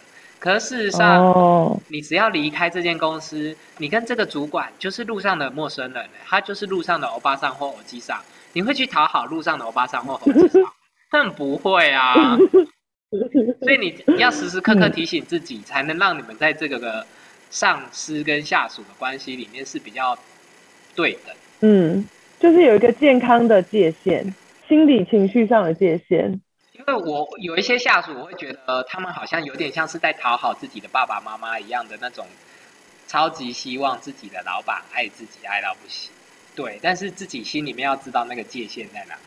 [0.47, 8.17] 可是事实上，你只要离开这间公司，你跟这个主管就是路上的陌生人，他就是路上的欧巴桑或欧基桑，
[8.53, 10.63] 你会去讨好路上的欧巴桑或欧基桑？
[11.11, 12.15] 但不会啊，
[13.61, 17.05] 所以你要时时刻刻提醒自己，才能让你们在这个个
[17.51, 20.17] 上司跟下属的关系里面是比较
[20.95, 21.35] 对的。
[21.63, 22.05] 嗯，
[22.39, 24.33] 就是有一个健康的界限，
[24.69, 26.41] 心理情绪上的界限。
[26.89, 32.25] 因为我有一些下属，我会觉得他们好像有点像是在讨好自己的爸爸妈妈一样的那种，
[33.09, 36.13] 超级希望自己的老板爱自己爱到不行。
[36.55, 39.21] 对，但是自己心里面要知道那个界限在哪里。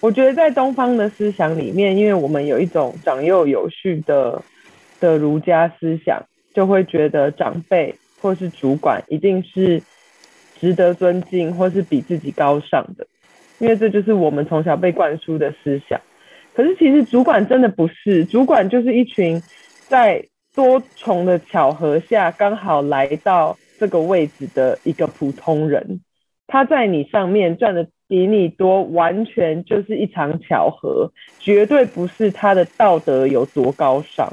[0.00, 4.42] 我觉得在东方的思想里面，因为我们有一种长幼有序的
[5.00, 6.22] 的儒家思想，
[6.54, 9.82] 就会觉得长辈或是主管一定是
[10.60, 13.06] 值得尊敬或是比自己高尚的，
[13.58, 15.98] 因为这就是我们从小被灌输的思想。
[16.56, 19.38] 可是其实主管真的不是，主管就是一群
[19.88, 26.00] 在多重的巧合下刚好来到这个位置的一个普通人，
[26.46, 34.32] 他在你上面赚的比你多，完全就是一场巧合，绝对不是他的道德有多高尚，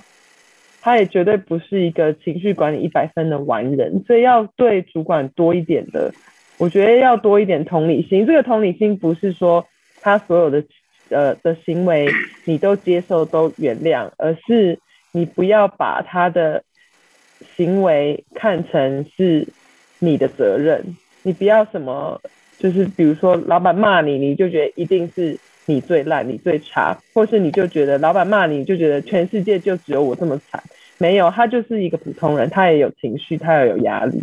[0.81, 6.13] 他也绝对不是一个情绪管理一百分的完人，所以要对主管多一点的，
[6.57, 8.25] 我觉得要多一点同理心。
[8.25, 9.67] 这个同理心不是说
[10.01, 10.63] 他所有的
[11.13, 12.09] 呃的行为
[12.45, 14.79] 你都接受都原谅，而是
[15.11, 16.63] 你不要把他的
[17.55, 19.47] 行为看成是
[19.99, 22.19] 你的责任，你不要什么
[22.57, 30.61] 就是比如说老板骂你，你就觉得一定是你最烂，你最差，或是你就觉得老板骂你，就觉得全世界就只有我这么惨。
[30.97, 34.21] 没有，他就是一个普通人，他也有情绪，他也有压力。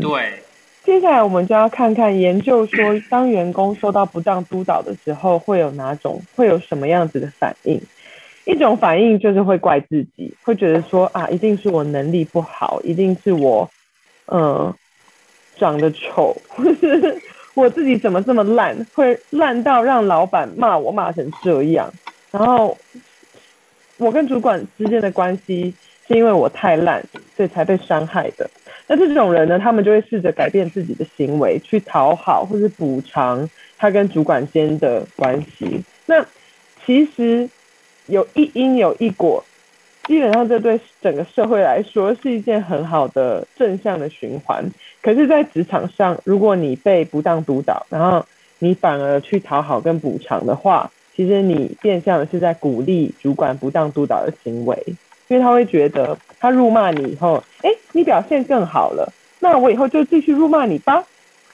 [0.00, 0.32] 对，
[0.84, 7.80] 接下来我们就要看看研究说，当员工受到不当督导的时候，会有哪种，会有什么样子的反应？
[8.44, 13.68] 一种反应就是会怪自己，会觉得说啊，一定是我能力不好，一定是我，
[14.26, 14.72] 嗯，
[15.56, 17.18] 长得丑，或是
[17.54, 21.90] 我自己怎么这么烂，会烂到让老板骂我骂成这样，
[22.30, 22.76] 然后
[23.96, 25.74] 我跟主管之间的关系
[26.06, 27.02] 是因为我太烂，
[27.34, 28.50] 所以才被伤害的。
[28.86, 35.82] 那这种人呢，他们就会试着改变自己的行为，去讨好或是补偿他跟主管间的关系。
[36.06, 36.24] 那
[36.84, 37.48] 其实
[38.06, 39.42] 有一因有一果，
[40.04, 44.62] 基本上这对整个社会来说是一件很好的正向的循环。
[45.00, 48.24] 可是，在职场上，如果你被不当督导，然后
[48.58, 54.76] 你反而去讨好跟补偿的话，其实你变相的是在鼓励主管不当督导的行为。
[55.28, 61.02] 因为他会觉得，他辱骂你以后，哎，你表现更好了，那我以后就继续辱骂你吧。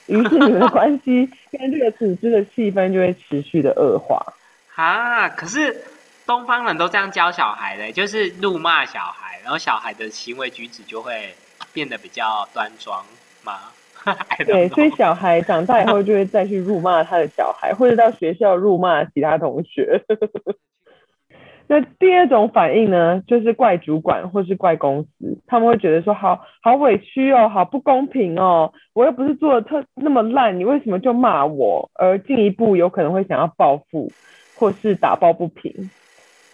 [0.07, 4.21] 于是你们的关系跟这个组织的气氛就会持续的恶化。
[4.75, 5.83] 啊，可是
[6.25, 11.29] 东方人都这样教小孩的，就是辱骂小孩，然后小孩的行为举止就会
[11.71, 13.05] 变得比较端庄
[13.43, 13.59] 吗？
[14.47, 20.03] 对，所以小孩长大以后就会再去辱骂他的小孩，或者到学校辱骂其他同学。
[21.73, 31.89] 那第二种反应呢，就是怪主管或是怪公司，他们会觉得说，好好委屈哦，好不公平哦，我又不是做的特那么烂，你为什么就骂我？
[31.93, 34.11] 而进一步有可能会想要报复，
[34.57, 35.89] 或是打抱不平，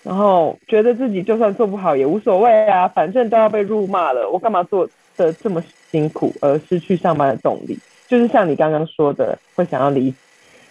[0.04, 7.76] 然后觉得自己就算做不好也无所谓啊，反正都要被辱骂了，我干嘛做的这么辛苦而失去上班的动力？
[8.08, 10.18] 就是像你刚刚说的，会想要离职，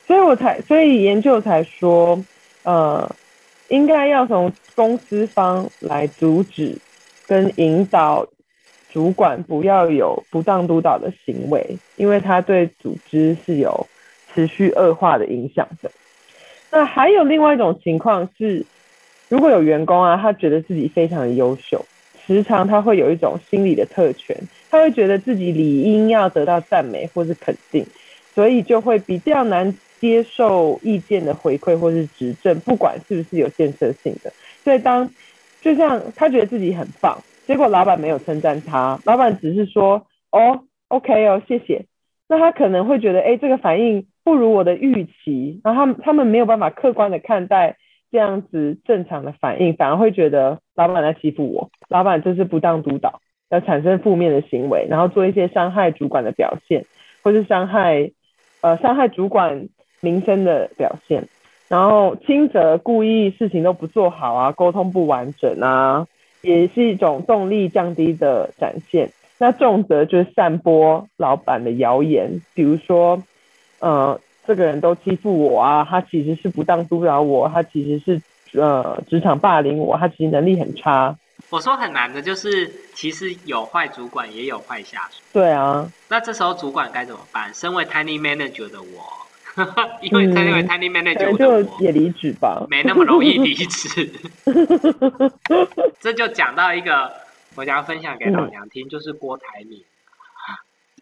[0.06, 2.16] 所以我才，所以研究才说，
[2.62, 3.10] 呃。
[3.68, 6.76] 应该要从公司方来阻止
[7.26, 8.26] 跟引导
[8.92, 13.86] 主管不要有不当督导的行为，因为他对组织是有
[14.32, 15.90] 持续恶化的影响的。
[16.70, 18.64] 那还有另外一种情况是，
[19.28, 21.84] 如果有员工啊，他觉得自己非常的优秀，
[22.26, 24.36] 时常他会有一种心理的特权，
[24.70, 27.84] 他会觉得自己理应要得到赞美或是肯定，
[28.34, 29.74] 所以就会比较难。
[29.98, 34.30] 接受意见的回馈或是指正，不管是不是有建设性的，
[34.62, 35.08] 所以当
[35.60, 41.86] 就像他觉得自己很棒，结果老板没有称赞他，老板只是说哦，OK 哦，谢谢，
[42.28, 47.76] 那他可能会觉得，哎，这个反应不如我的预期，然后他们他们没有办法客观的看待
[48.12, 56.84] 这样子正常的反应，反而会觉得老板在欺负我，老板这是不当督导，要产生负面的行为，然后做一些伤害主管的表现，
[57.22, 58.10] 或是伤害
[58.60, 59.68] 呃伤害主管。
[60.00, 61.26] 名声的表现，
[61.68, 66.06] 然后轻则故意事情都不做好啊，沟通不完整啊，
[66.42, 69.10] 也是一种动力降低的展现。
[69.38, 73.22] 那重则就是散播老板的谣言，比如说，
[73.80, 81.14] 呃，这个人都欺负我啊，他其实是不当督导我，他其实是呃职场霸凌我，他其实能力很差。
[81.50, 85.20] 我说很难的就是，其实有坏主管也有坏下属。
[85.32, 87.52] 对啊，那这时候主管该怎么办？
[87.52, 89.25] 身为 tiny manager 的我。
[90.02, 94.10] 因为他认为 tiny manager 就也离职吧，没那么容易离职。
[95.98, 97.12] 这就讲到一个，
[97.54, 99.82] 我想要分享给老娘听，就是郭台铭。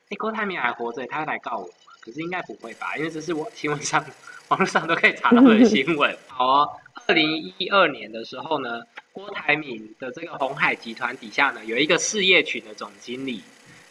[0.09, 1.75] 哎，郭台铭还活着，他来告我吗？
[2.01, 4.05] 可是应该不会吧，因为这是我新闻上、
[4.49, 6.17] 网络上都可以查到的新闻。
[6.29, 6.71] 好哦，
[7.07, 13.43] 二零一二年的时候呢，郭台铭的这个红海集团底下呢，有一个事业群的总经理，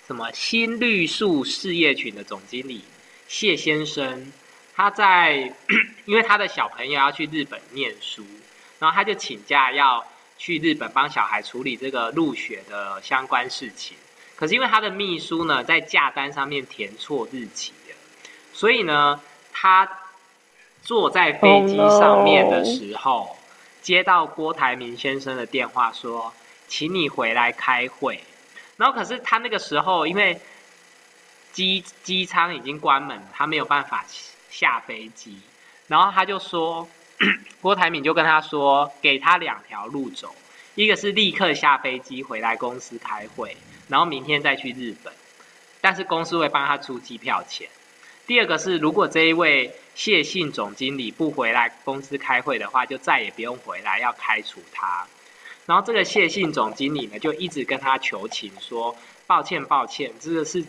[0.08, 2.82] 什么新绿树事业群的总经理
[3.28, 4.32] 谢先生。
[4.76, 5.54] 他在，
[6.06, 8.26] 因为他的小朋友要去日本念书，
[8.80, 10.06] 然后他就请假要
[10.38, 13.96] 去日本帮小孩处理这个入学的相关事情。
[14.36, 17.72] 可是因为他的秘书呢在假单上面填错日期，
[18.52, 19.22] 所以呢
[19.52, 19.88] 他
[20.82, 23.38] 坐在飞机上面的时候，
[23.82, 26.34] 接到郭台铭先生的电话说，
[26.68, 28.22] 请你回来开会。
[28.76, 30.42] 然后可是他那个时候因为
[31.52, 34.04] 机机舱已经关门，他没有办法
[34.54, 35.40] 下飞机。
[35.88, 36.88] 然后他就说，
[37.62, 40.34] 郭台铭就跟他说，给他两条路走，
[40.76, 43.58] 一个是立刻下飞机回来公司开会，
[43.90, 45.12] 然后明天再去日本，
[45.82, 47.68] 但是公司会帮他出机票钱。
[48.26, 55.06] 第二个是，如果这一位谢信总经理不回来公司开会的话，就再也不用回来，要开除他。
[55.66, 58.96] 然后这个谢信总经理呢，就一直跟他求情说
[59.28, 60.64] ：“抱歉，抱歉，这个是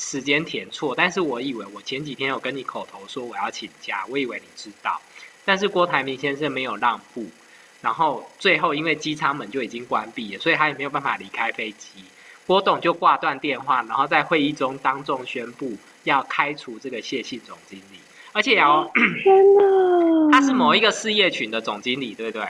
[0.00, 4.98] 时间填错，但是我以为我前几天有跟你口头说我要请假，我以为你知道。
[5.44, 7.26] 但是郭台铭先生没有让步，
[7.82, 12.04] 然后最后因为机舱门就已经关闭了，所以他也没有办法离开飞机。
[12.46, 17.98] 郭董就挂断电话，然后在会议中当众宣布。”要开除这个谢姓总经理，
[18.32, 18.90] 而且哦
[19.22, 22.48] 天哪，他是某一个事业群的总经理，对不对？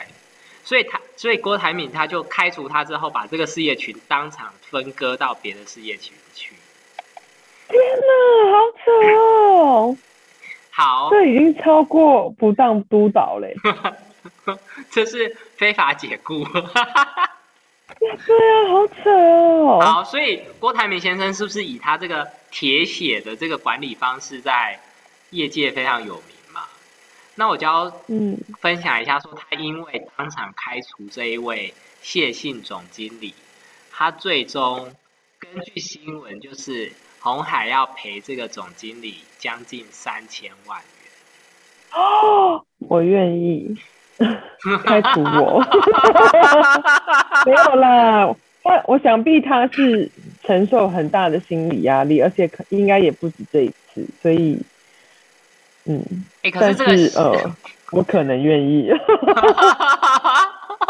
[0.62, 6.29] 所以他所以郭台铭他就开除他之后，把这个事业群当场分割到别的事业群去。
[7.70, 8.12] 天哪，
[8.52, 9.96] 好扯哦！
[10.70, 13.54] 好，这已经超过不当督导嘞，
[14.90, 16.44] 这是非法解雇。
[16.44, 19.80] 对啊，好扯哦。
[19.84, 24.80] 好，所以郭台铭先生是不是以他这个铁血的这个管理方式，在
[25.30, 26.62] 业界非常有名嘛？
[27.34, 33.34] 那我就要嗯分享一下，说他因为当场开除这一位谢姓总经理，
[33.92, 34.94] 他最终
[35.38, 40.86] 根据新闻，就是红海要赔这个总经理将近三千万元。
[41.92, 43.76] 哦，我愿意。
[44.84, 45.64] 开除我，
[47.46, 48.26] 没有啦。
[48.26, 48.36] 我
[48.86, 50.10] 我想必他是
[50.44, 54.60] 承受很大的心理压力，而且可应该也不止这一次，所以，
[55.86, 56.04] 嗯，
[56.52, 57.34] 但是呃，
[57.92, 58.90] 我可能愿意。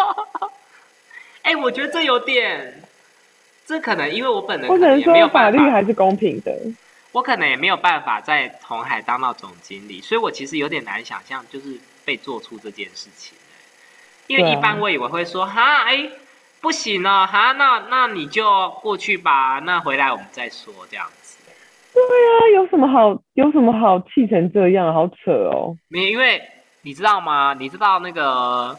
[1.42, 2.82] 哎，我觉得这有点，
[3.70, 6.52] 这可能因为我本人我只能说法律还是公平的，
[7.12, 11.78] 我可能也没有办法在红海当到总经理，所以我其实有点难想象，就是。
[12.02, 13.36] 被做出这件事情，
[14.26, 16.10] 因为一般我以为会说哈哎
[16.60, 21.38] 不行哦哈那那你就过去吧，那回来我们再说这样子。
[21.92, 25.76] 对啊，有什么好有什么好气成这样，好扯哦。
[25.88, 26.42] 没因为
[26.82, 27.54] 你知道吗？
[27.56, 28.76] 你知道那个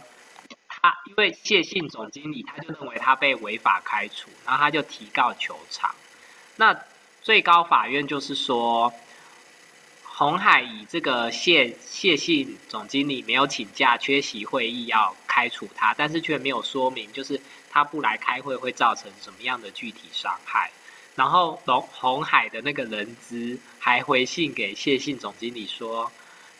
[0.81, 5.93] 他因为谢信总经理他就认为他被违法开除，然后他就提告球场。
[6.55, 6.77] 那
[7.21, 8.93] 最高法院就是说。
[10.13, 20.69] 红海以这个谢谢信总经理没有请假缺席会议要开除他，但是却没有说明，就是他不来开会会造成什么样的具体伤害。
[21.15, 26.11] 然后龙红海的那个人资还回信给谢信总经理说，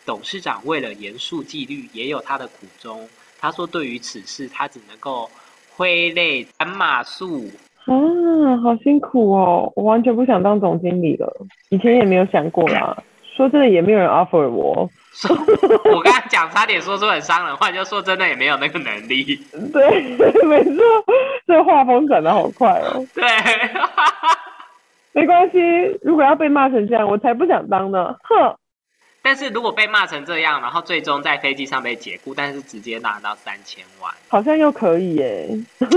[0.04, 3.08] 董事长为了严肃纪律也有他的苦衷。
[3.42, 5.28] 他说对于此事他只能够
[5.74, 7.50] 挥泪斩马谡。
[7.86, 11.28] 啊，好辛苦哦，我完全不想当总经理了，
[11.70, 12.96] 以前也没有想过啦。
[13.34, 14.88] 说真的，也没有人 offer 我。
[15.92, 19.36] 我刚才讲差点说出很伤人话，就说真的也没有那个能力。
[19.72, 20.00] 对，
[20.44, 20.82] 没错，
[21.44, 23.04] 这画风转的好快哦。
[23.12, 23.24] 对，
[25.12, 25.58] 没关系，
[26.02, 28.14] 如果要被骂成这样，我才不想当呢。
[28.22, 28.54] 哼。
[29.22, 35.48] 但是如果被骂成这样，然后最终在飞机上被解雇，但是直接拿到三千万，好像又可以耶。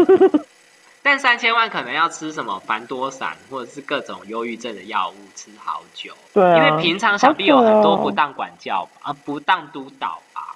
[1.01, 6.11] 但三千万可能要吃什么凡多散，或者是各种忧郁症的药物，吃好久。
[6.33, 10.55] 对，因为平常想必有很多不当管教啊，不当督导吧。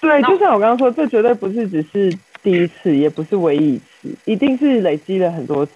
[0.00, 5.72] 对，就像我刚刚说，这绝对不是只是第一次，也不是唯一一次，一定是累积了很多次。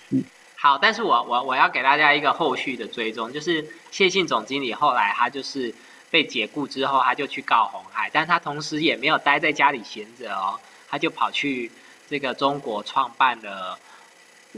[0.54, 5.74] 好，但是我我我要给大家一个后续的追踪，就是谢信总经理后来他就是
[6.12, 11.72] 被解雇之后，他就去告红海，但他同时也没有待在家里闲着哦，他就跑去
[12.08, 13.76] 这个中国创办了。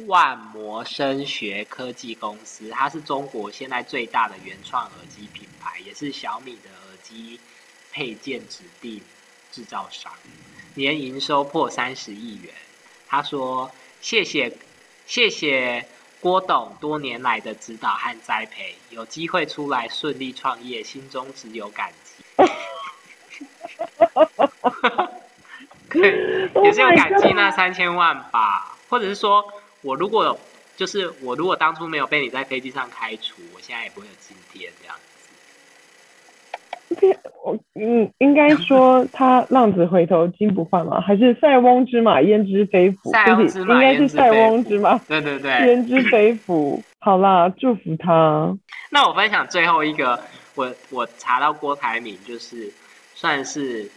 [0.09, 7.38] 万魔声学科技公司，它是中国现在最大的原创耳机品牌，也是小米的耳机
[7.92, 9.00] 配件指定
[9.52, 10.12] 制造商，
[10.74, 12.52] 年营收破三十亿元。
[13.07, 13.70] 他说
[14.02, 14.52] ：“谢谢
[15.07, 15.86] 谢谢
[16.24, 22.24] 郭董多年来的指导和栽培，有机会出来顺利创业，心中只有感激。
[26.64, 29.44] 也是有感激那三千万吧，或者是说。”
[29.84, 30.40] 我如果
[30.78, 34.96] 就是我如果当初没有被你在飞机上开除，我现在也不会有今天这样
[36.88, 37.20] 子。
[37.45, 40.99] 我嗯，应该说他浪子回头金不换吗？
[40.99, 43.11] 还是塞翁之马焉知非福？
[43.12, 44.97] 塞翁之马应该是塞翁之马。
[45.07, 46.82] 对对对，焉知非福。
[47.01, 48.57] 好啦，祝福他。
[48.90, 50.18] 那我分享最后一个，
[50.55, 52.72] 我我查到郭台铭就是
[53.14, 53.90] 算是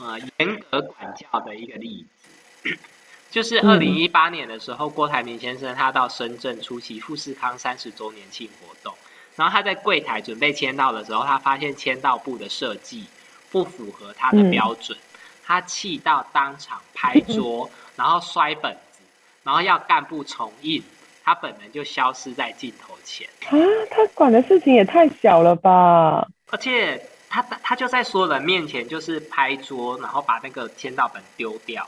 [0.00, 2.76] 呃严格管教的一个例子。
[3.30, 8.92] 就是二零一八年的时候，郭台铭先生他到深圳出席富士康三十周年庆活动，
[9.36, 13.06] 然后他在柜台准备签到的时候，他发现签到簿的设计
[13.50, 14.96] 不符合他的标准，
[15.44, 19.02] 他气到当场拍桌， 然后摔本子，
[19.42, 20.82] 然后要干部重印，
[21.24, 23.26] 他本人就消失在镜头前。
[23.48, 23.56] 啊，
[23.90, 26.26] 他管的事情也太小了吧！
[26.50, 31.86] 而且他他就在所有人面前就是拍桌，然后把那个签到本丢掉。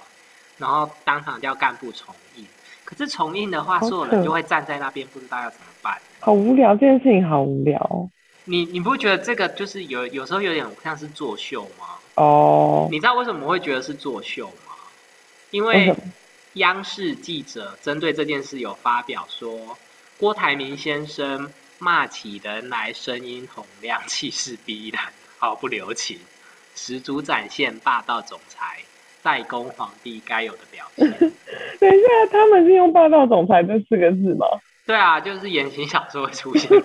[0.57, 2.47] 然后当场叫干部重印，
[2.84, 5.95] 可是重印的话，所有人就会站在那边，不知道要怎么办。
[6.18, 8.11] 好无聊，这件事情好无聊。
[8.47, 11.87] 你你不觉得这个就是有有时候有点像是作秀吗？
[12.14, 12.89] 哦。
[12.91, 14.72] 你知道为什么会觉得是作秀吗？
[15.51, 15.95] 因为
[16.55, 19.76] 央视记者针对这件事有发表说，
[20.18, 25.01] 郭台铭先生骂起人来声音洪亮，气势逼人，
[25.39, 26.18] 毫不留情，
[26.74, 28.78] 十足展现霸道总裁。
[29.22, 31.09] 代工皇帝该有的表现。
[31.80, 34.47] 等一下，他们是用“霸道总裁”这四个字吗？
[34.87, 36.70] 对啊，就是言情小说会出现。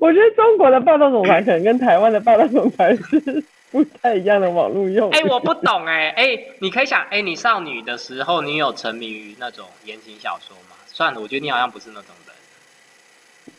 [0.00, 5.10] 我觉得中国的霸道总裁可能跟台湾的霸道总裁是 不太一样的网络用。
[5.10, 10.76] 哎，我不懂哎哎，你可以想哎，你少女的时候，你有沉迷于那种言情小说吗？
[10.86, 12.34] 算了，我觉得你好像不是那种人。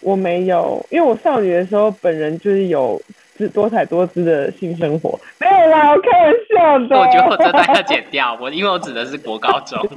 [0.02, 3.02] 我没有，因为我少女的时候本人就是有。
[3.40, 6.98] 是多彩多姿的性生活，没有啦，我开玩笑的。
[7.00, 9.88] 我觉得我这段 要剪掉，我因为我指的是国高中。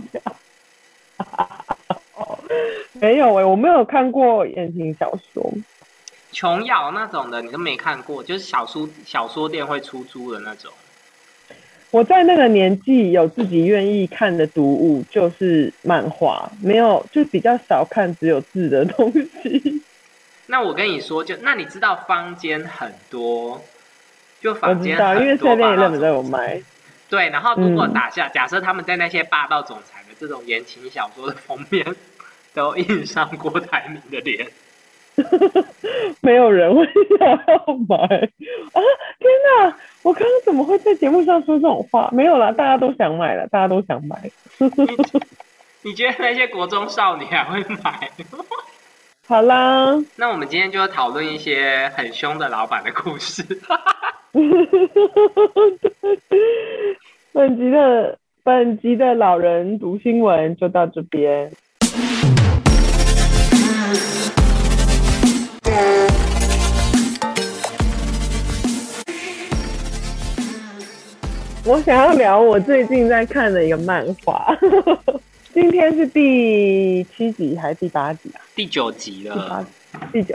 [3.01, 5.53] 没有哎，我没有看过言情小说，
[6.33, 10.73] 琼瑶那种的你都没看过，就是小书小说店会出租的那种。
[11.91, 19.83] 我在那个年纪有自己愿意看的读物就是漫画，没有就比较少看只有字的东西。
[20.47, 23.61] 那我跟你说，就那你知道坊间很多，
[24.41, 26.63] 就坊间很多，因为这边也认得在我卖。
[27.09, 31.85] 对，然后如果打下，假设他们在那些霸道总裁的这种言情小说的封面，
[32.55, 34.47] 都印上郭台铭的脸，
[36.21, 36.85] 没有人会
[37.19, 38.81] 想要买啊！
[39.19, 42.09] 天哪，我刚刚怎么会在节目上说这种话？
[42.13, 44.31] 没有啦，大家都想买了，大家都想买。
[45.83, 48.11] 你觉得那些国中少女还会买？
[49.27, 53.45] 好啦，那我们今天就要讨论一些很凶的老板的故事。
[57.33, 61.53] 本集的本集的老人读新闻就到这边。
[71.65, 74.47] 我想要聊我最近在看的一个漫画。
[75.55, 78.41] 今天是第七集还是第八集啊？
[78.55, 79.67] 第九集了。
[80.13, 80.35] 第九，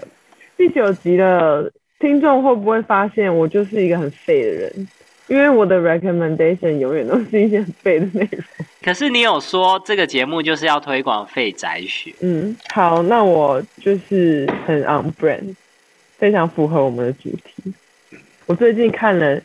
[0.57, 1.71] 第九集了。
[1.99, 4.87] 听众会不会发现我就是一个很废的人？
[5.27, 8.41] 因为我的 recommendation 永远都是一些很废的内容。
[8.83, 12.13] 可是你有说这个节目就是要推广废宅学。
[12.21, 15.55] 嗯，好，那我就是很 on brand，
[16.17, 17.73] 非常符合我们的主题。
[18.45, 19.41] 我最近看了，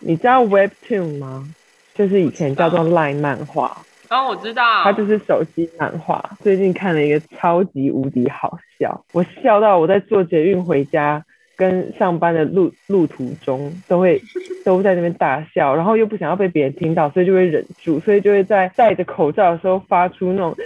[0.00, 1.48] 你知道 Webtoon 吗？
[1.94, 3.84] 就是以前叫做 Line 漫画。
[4.10, 6.36] 哦，我知道，它就是手机漫画。
[6.42, 11.24] 最近看了一个超级无敌好笑，我笑到我在坐捷运回家
[11.62, 14.20] 跟上班的路路途中都会
[14.64, 20.56] 都在那边大笑，然后又不想要被别人听到，所以就会忍住，所以就会在戴着口罩的时候发出那种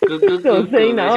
[0.06, 1.16] 这种声音，然后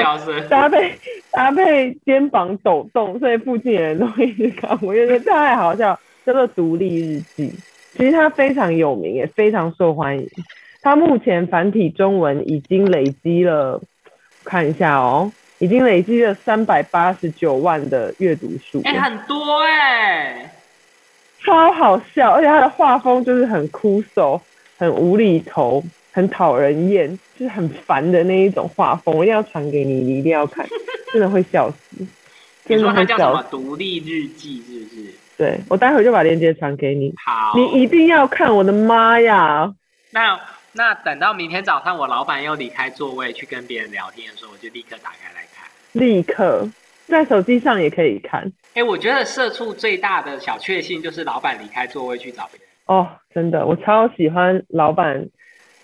[0.49, 0.91] 搭配
[1.32, 7.49] 搭配肩膀抖动，所以附近的人都会一直看，我觉得太好笑，叫做《独立日记》，
[7.93, 10.28] 其实它非常有名，也非常受欢迎。
[10.82, 13.82] 它目前繁体中文已经累积了，
[14.43, 20.51] 看一下哦，已经累积了三百八十九万的阅读数，哎，很多哎，
[21.43, 24.39] 超好笑，而且他的画风就是很枯手、
[24.78, 29.16] 很无厘头、很讨人厌，就是很烦的那一种画风。
[29.16, 30.66] 我一定要传给你，你一定要看，
[31.12, 32.05] 真的会笑死。
[32.66, 33.43] 听说它叫什么？
[33.49, 35.14] 独立日记是不是？
[35.38, 37.14] 对，我待会就把链接传给你。
[37.26, 39.74] 好，你一定要看，我的妈呀！
[40.12, 40.39] 那。
[40.74, 45.28] 那等到明天早上，我老板又离开座位去跟别人聊天的时候，我就立刻打开。
[45.98, 46.68] 立刻
[47.08, 48.52] 在手机上也可以看。
[48.74, 52.68] 哎，我觉得社畜最大的小确幸就是老板离开座位去找别人。
[52.86, 55.28] 哦，真的，我超喜欢老板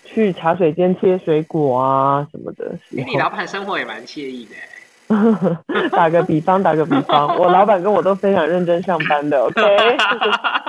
[0.06, 2.78] 去茶水间切水果啊什么的。
[2.90, 4.56] 你老板生活也蛮惬意的。
[5.92, 9.44] 打个比方，打个比方，我老板跟我都非常认真上班的。
[9.44, 9.62] OK。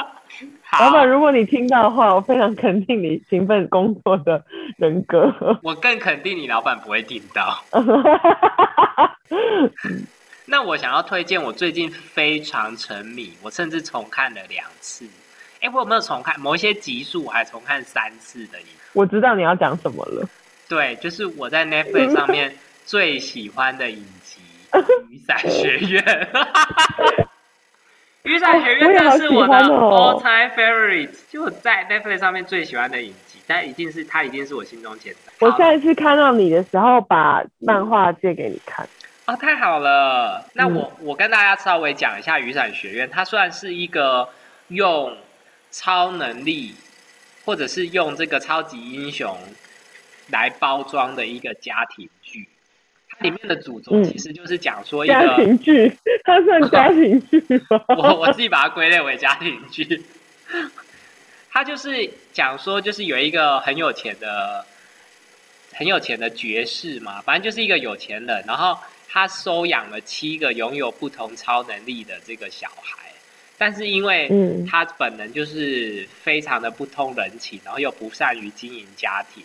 [0.80, 4.44] 老板，如果你听到的话，我非常肯定你勤奋工作的
[4.76, 5.32] 人格。
[5.62, 7.62] 我更肯定你老板不会听到。
[10.46, 15.06] 那我想要推荐我最近非常沉迷，我甚至重看了两次。
[15.60, 17.24] 哎，我有没有重看某一些集数？
[17.24, 18.66] 我还重看三次的影。
[18.92, 20.28] 我知道你要讲什么了。
[20.68, 22.54] 对，就是我在 Netflix 上面
[22.84, 24.40] 最喜欢的影集
[25.08, 26.02] 《雨伞学院》。
[28.24, 35.34] 雨伞学院那是我的 all time favorite，就在 Netflix 上面最喜欢的影集，但一定是它，一定是我心中前三。
[35.40, 38.88] 我下一次看到你的时候，把漫画借给你看。
[39.26, 40.42] 哦，太好了！
[40.54, 44.26] 那我我跟大家稍微讲一下雨伞学院，它虽然是一个
[44.68, 45.14] 用
[45.70, 46.74] 超能力
[47.44, 49.36] 或者是用这个超级英雄
[50.30, 52.08] 来包装的一个家庭
[53.20, 53.28] 剧。
[53.28, 55.92] 里面的主轴其实就是讲说一个家庭剧，
[56.24, 57.82] 它算家庭剧吗？
[57.96, 60.02] 我我自己把它归类为家庭剧。
[61.50, 64.64] 它就是讲说，就是有一个很有钱的、
[65.72, 68.76] 很有钱的爵士嘛，反正就是一个有钱人，然后
[69.08, 72.98] 他收养了七个拥有不同超能力的这个小孩，
[73.56, 74.28] 但是因为
[74.68, 79.44] 他本人就是非常的不通人情，然后又不善于经营家庭。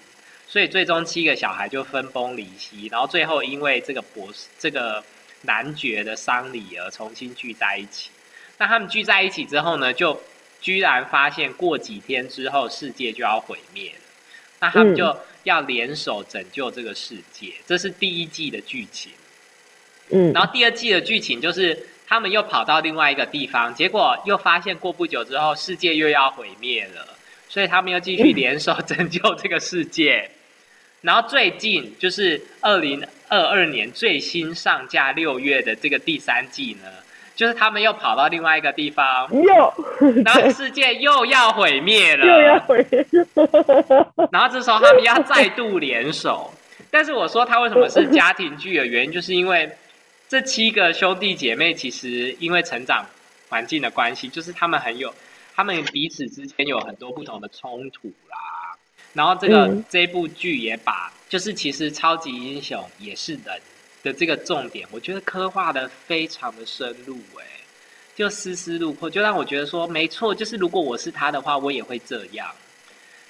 [0.50, 5.04] 所以最终七个小孩就分崩离析，然后最后因为这个博士这个
[5.44, 8.10] 男爵的丧礼而重新聚在一起。
[8.58, 10.20] 那他们聚在一起之后呢，就
[10.60, 14.00] 居然发现过几天之后世界就要毁灭了。
[14.60, 19.12] 那他们就要联手拯救这个世界，这是第一季的剧情。
[20.10, 27.16] 嗯，然后第二季的剧情就是他们又跑到另外一个地方，结果又发现过不久之后世界又要毁灭了，
[27.48, 30.32] 所以他们又继续联手 拯救这个世界。
[31.02, 36.90] 然后最近就是二零二二年最新上架六月的这个第三季呢，
[37.36, 39.74] 就是他们又跑到另外一个地方，又，
[40.26, 43.06] 然后世界又要毁灭了，又要毁灭，
[44.32, 46.54] 然后这时候他们要再度联手。
[46.92, 49.70] 但是我说他为什么是家庭剧的原因，就是因为
[50.28, 53.06] 这七个兄弟姐妹其实因为成长
[53.48, 55.14] 环境的关系，就是他们很有，
[55.56, 58.59] 他们彼此之间有很多不同的冲突啦。
[59.14, 63.60] 然后这个这部剧也把，就是其实超级英雄也是人
[64.04, 67.44] 的这个重点，我觉得刻画的非常的深入，哎，
[68.16, 72.48] 就丝丝入扣，就让我觉得说，没错，就是如果我是他的话，我也会这样，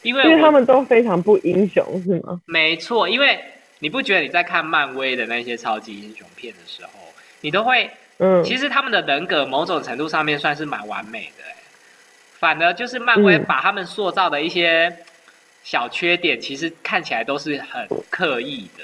[0.02, 2.42] 因为他们都非常不英雄，是吗？
[2.46, 3.40] 没错，因为
[3.80, 6.92] 你不觉得你在看漫威的那些超级英雄片的时候，
[7.40, 11.44] 你都会，嗯，其实他们的人格某种程度上面算是蛮完美的，
[12.38, 14.94] 反而就是漫威把他们塑造的一些。
[15.64, 18.84] 小缺点其实看起来都是很刻意的，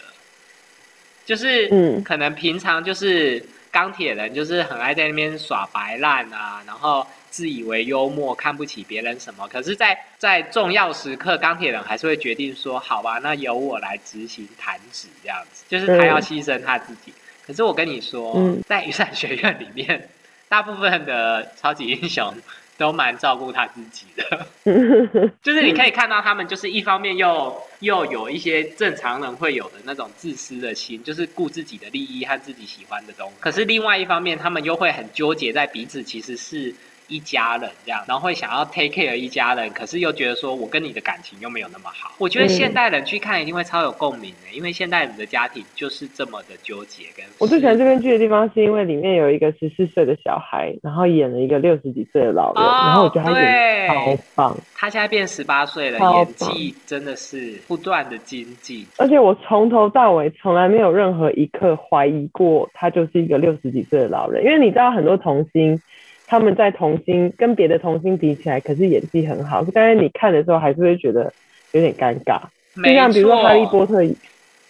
[1.25, 9.47] 就是嗯，可能平常就是钢铁人，就是很爱在那边耍白烂啊，然后自以为幽默，看不起别人什么。
[9.47, 17.11] 可是，在在重要时刻，钢铁人还是会决定说：“好吧，那由我来执行弹指。”这样子，就是他要牺牲他自己。
[17.45, 20.07] 可是我跟你说，在雨伞学院里面，
[20.47, 22.33] 大部分的超级英雄。
[22.77, 24.47] 都蛮照顾他自己的，
[25.41, 33.35] 就是你可以看到他们，就是一方面又又有一些正常人会有的那种自私的心，就是顾自己的利益和自己喜欢的东西。
[33.39, 36.73] 可是另外一方面，他们又会很纠结在彼此其实是。
[37.07, 42.13] 一家人这样，然后会想要 take care 一家人，可是又觉得说我跟你的感情又没有那么好。
[42.17, 47.03] 我觉得现代人去看一定会超有共鸣的，因为现代人的家庭就是这么的纠结。
[47.15, 54.57] 跟我最喜欢这边剧的地方，是因为里面有一个十四岁的小孩，然后演了一个六十几岁的老人，然后我觉得他演超棒。
[54.73, 58.85] 他现在变十八岁了，演技真的是不断的精进。
[58.97, 65.79] 而且我从头到尾从来没有任何一刻怀疑过他就是一个六十几岁的老人，因为你知道很多童星。
[66.27, 69.65] 他们在童星跟别的童星比起来，可是演技很好。
[69.73, 71.31] 但是你看的时候，还是会觉得
[71.71, 72.39] 有点尴尬。
[72.83, 74.01] 就像比如说《哈利波特》，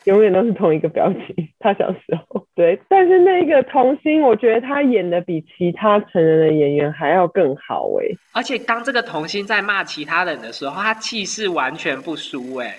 [0.03, 1.49] 永远都是同一个表情。
[1.59, 2.79] 他小时候， 对。
[2.87, 8.05] 但是那个童星，我觉得他演的比其他成人的演员还要更好哎。
[8.31, 12.75] 而且当这个童星在骂其他人的时候，他气势完全不输哎。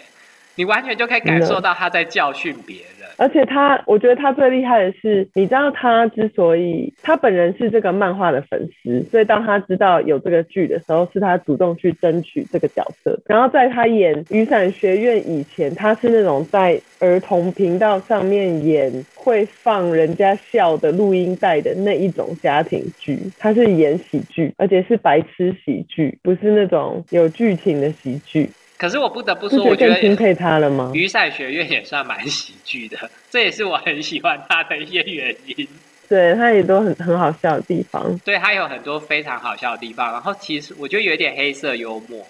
[0.54, 2.95] 你完全就可以感受到他在教训别人。
[3.18, 13.18] 而且他，我觉得他最厉害的是，你知道他之所以他本人是这个漫画的粉丝，所以当他知道有这个剧的时候，是他主动去争取这个角色。
[13.26, 28.50] 然后在他演《雨伞学院》以前，他是那种在儿童频道上面演会放人家笑的录音带的那一种家庭剧，他是演喜剧，而且是白痴喜剧，不是那种有剧情的喜剧。
[28.78, 30.90] 可是我不得不说，我觉得钦佩他了吗？
[30.94, 35.66] 雨伞学院也算蛮喜剧的， 这也是我很喜欢他的一些原因。
[36.08, 40.12] 对他也都很很好笑的地方，对他有很多非常好笑的地方。
[40.12, 42.24] 然后其实我觉得有一点黑色幽默，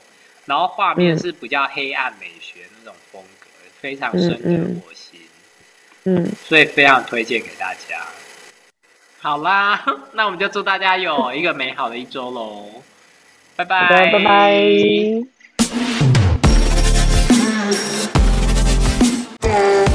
[0.46, 3.48] 然后画面是比较黑暗美学那种风格，
[3.80, 5.20] 非常深得我心。
[6.04, 8.00] 嗯，所以非常推荐给大家。
[9.18, 9.84] 好啦，
[10.14, 12.70] 那我们就祝大家有一个美好的一周喽。
[13.56, 16.15] 拜拜，拜拜。
[19.40, 19.85] Bye.